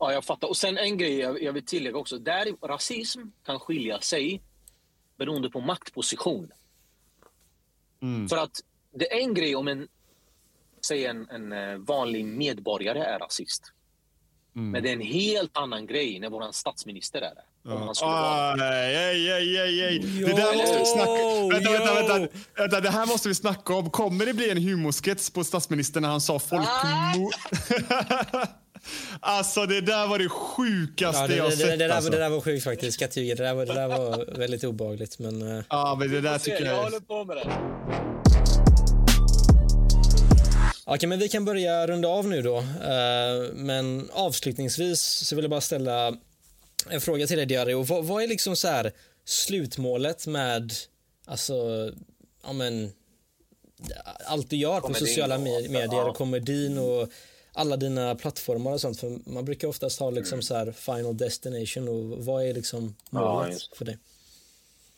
[0.00, 0.48] Ja, jag fattar.
[0.48, 2.18] Och sen en grej jag, jag vill tillägga också.
[2.18, 4.42] Där rasism kan skilja sig
[5.18, 6.50] beroende på maktposition.
[8.28, 8.60] För att
[8.94, 9.88] det är en grej om en,
[10.86, 13.72] säg en, en eh, vanlig medborgare är rasist.
[14.52, 17.44] Men det är en helt annan grej när vår statsminister är det.
[18.02, 19.98] Ah, nej, ej, ej, ej, ej.
[19.98, 21.12] Det där måste vi snacka
[21.52, 22.80] vänta, vänta, vänta, vänta.
[22.80, 23.90] Det här måste vi snacka om.
[23.90, 27.34] Kommer det bli en humorskets på statsministern när han sa folkmord?
[29.20, 31.78] alltså, det där var det sjukaste Ja, det, jag det, det, sett.
[31.78, 32.10] det, där, alltså.
[32.10, 33.34] det där var sjukt faktiskt, ska jag tyga.
[33.34, 35.18] Det där var, det där var väldigt obehagligt.
[35.18, 36.82] Men, eh, Ja, men det där Se, tycker jag jag...
[36.82, 37.50] håller på med det.
[40.84, 42.56] Okej, men vi kan börja runda av nu då.
[42.58, 46.16] Eh, men avslutningsvis så vill jag bara ställa
[46.88, 47.82] en fråga till dig Diario.
[47.82, 48.92] Vad, vad är liksom så här
[49.24, 50.72] slutmålet med
[51.26, 51.54] alltså,
[52.44, 52.92] ja men
[54.26, 57.08] allt du gör på Komedin sociala medier komedin och
[57.52, 59.00] alla dina plattformar och sånt.
[59.00, 63.20] För man brukar oftast ha liksom så här final destination och vad är liksom Ja,
[63.20, 63.98] målet just för dig?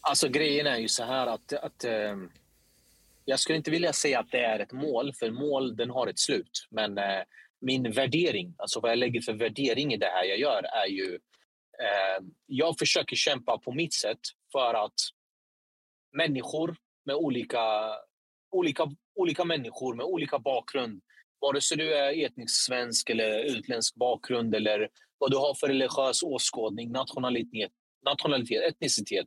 [0.00, 2.16] Alltså grejen är ju så här att, att eh,
[3.24, 6.18] jag skulle inte vilja säga att det är ett mål, för mål den har ett
[6.18, 6.66] slut.
[6.70, 7.22] Men eh,
[7.60, 11.14] min värdering, alltså vad jag lägger för värdering i det här jag gör är ju
[11.78, 14.20] eh, jag försöker kämpa på mitt sätt
[14.52, 14.94] för att
[16.12, 17.92] människor med olika,
[18.50, 21.02] olika, olika människor med olika bakgrund,
[21.43, 24.89] vare sig du är etnisk svensk eller utländsk bakgrund eller
[25.19, 27.73] vad du har för religiös åskådning, nationalitet,
[28.05, 29.27] nationalitet etnicitet.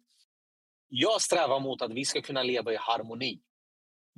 [0.88, 3.42] Jag strävar mot att vi ska kunna leva i harmoni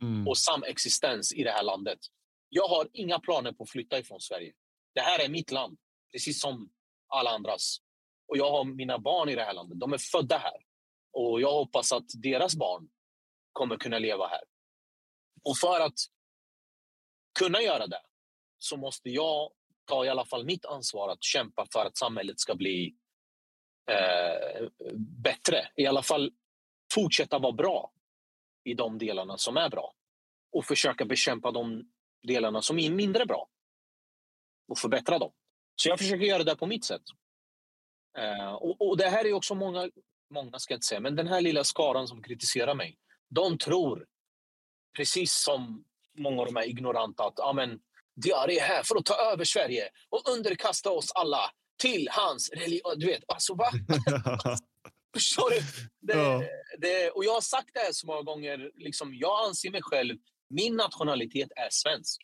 [0.02, 0.28] Mm.
[0.28, 2.00] och samexistens i det här landet.
[2.50, 4.54] Jag har inga planer på att flytta ifrån Sverige.
[4.96, 5.78] Det här är mitt land,
[6.12, 6.70] precis som
[7.08, 7.78] alla andras.
[8.28, 9.80] Och jag har mina barn i det här landet.
[9.80, 10.58] De är födda här.
[11.14, 12.90] Och jag hoppas att deras barn
[13.54, 14.44] kommer kunna leva här.
[15.44, 16.00] Och för att
[17.38, 18.02] kunna göra det
[18.58, 19.52] så måste jag
[19.86, 22.96] ta i alla fall mitt ansvar att kämpa för att samhället ska bli
[23.92, 24.68] eh,
[25.24, 25.68] bättre.
[25.76, 26.32] I alla fall
[26.94, 27.92] fortsätta vara bra
[28.64, 29.94] i de delarna som är bra
[30.52, 31.92] och försöka bekämpa de
[32.24, 33.50] delarna som är mindre bra
[34.68, 35.32] och förbättra dem.
[35.76, 37.04] Så jag försöker göra det på mitt sätt.
[38.18, 39.90] Eh, och, och, det här är också många,
[40.34, 42.98] många ska jag inte säga, men den här lilla skaran som kritiserar mig.
[43.30, 44.08] De tror,
[44.98, 45.86] precis som
[46.18, 47.80] många av de här ignoranta, att ah, men,
[48.16, 52.94] Diari är här för att ta över Sverige och underkasta oss alla till hans religion.
[53.00, 53.72] Du vet, alltså va?
[55.14, 55.62] Förstår du?
[56.00, 56.44] Det, ja.
[56.78, 58.72] det, och jag har sagt det här så många gånger.
[58.76, 60.18] Liksom, jag anser mig själv,
[60.50, 62.22] min nationalitet är svensk.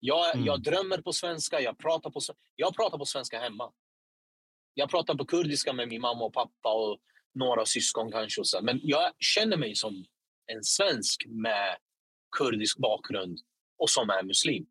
[0.00, 0.46] Jag, mm.
[0.46, 2.20] jag drömmer på svenska, jag pratar på,
[2.56, 3.72] jag pratar på svenska hemma.
[4.74, 6.98] Jag pratar på kurdiska med min mamma och pappa och
[7.34, 8.40] några syskon kanske.
[8.40, 8.62] Och så.
[8.62, 10.04] Men jag känner mig som
[10.46, 11.76] en svensk med
[12.32, 13.38] kurdisk bakgrund
[13.78, 14.66] och som är muslim.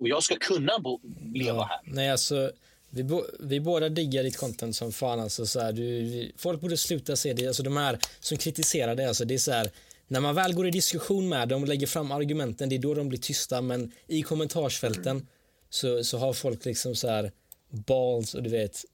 [0.00, 1.00] Och jag ska kunna bo,
[1.34, 1.64] leva ja.
[1.64, 1.80] här.
[1.84, 2.52] Nej, alltså
[2.94, 5.20] vi, bo, vi båda diggar ditt content som fan.
[5.20, 7.46] Alltså, så här, du, folk borde sluta se det.
[7.46, 9.70] Alltså, de här som kritiserar det, alltså, det är så här,
[10.08, 12.94] när man väl går i diskussion med dem och lägger fram argumenten, det är då
[12.94, 13.60] de blir tysta.
[13.60, 15.26] Men i kommentarsfälten mm.
[15.70, 17.32] så, så har folk liksom så här
[17.70, 18.84] balls och du vet,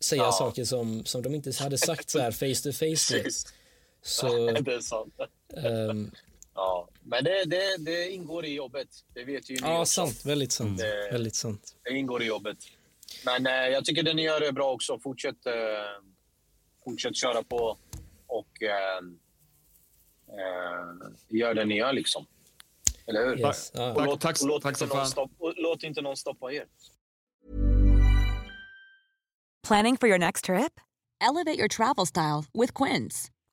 [0.00, 0.32] säga ja.
[0.32, 3.34] saker som, som de inte hade sagt så här face to face.
[4.02, 5.14] Så, det är sant.
[5.48, 6.10] Um,
[6.54, 8.88] ja, men det, det, det ingår i jobbet.
[9.14, 9.92] Det vet ju ni Ja, också.
[9.92, 10.26] sant.
[10.26, 10.78] Väldigt sant.
[10.78, 11.76] Det, väldigt sant.
[11.82, 12.58] Det ingår i jobbet.
[13.24, 14.98] Men eh, jag tycker det ni gör är bra också.
[14.98, 15.52] Fortsätt, eh,
[16.84, 17.78] fortsätt köra på
[18.26, 18.98] och eh,
[20.28, 22.26] eh gör det ni gör liksom.
[23.06, 23.40] Eller hur?
[23.40, 23.72] Yes.
[23.74, 23.92] Ah.
[23.92, 26.64] Och låt, tack, och låt, tack inte stopp, låt inte någon stoppa er.
[29.66, 30.80] Planning for your next trip?
[31.20, 33.30] Elevate your travel style with Quince.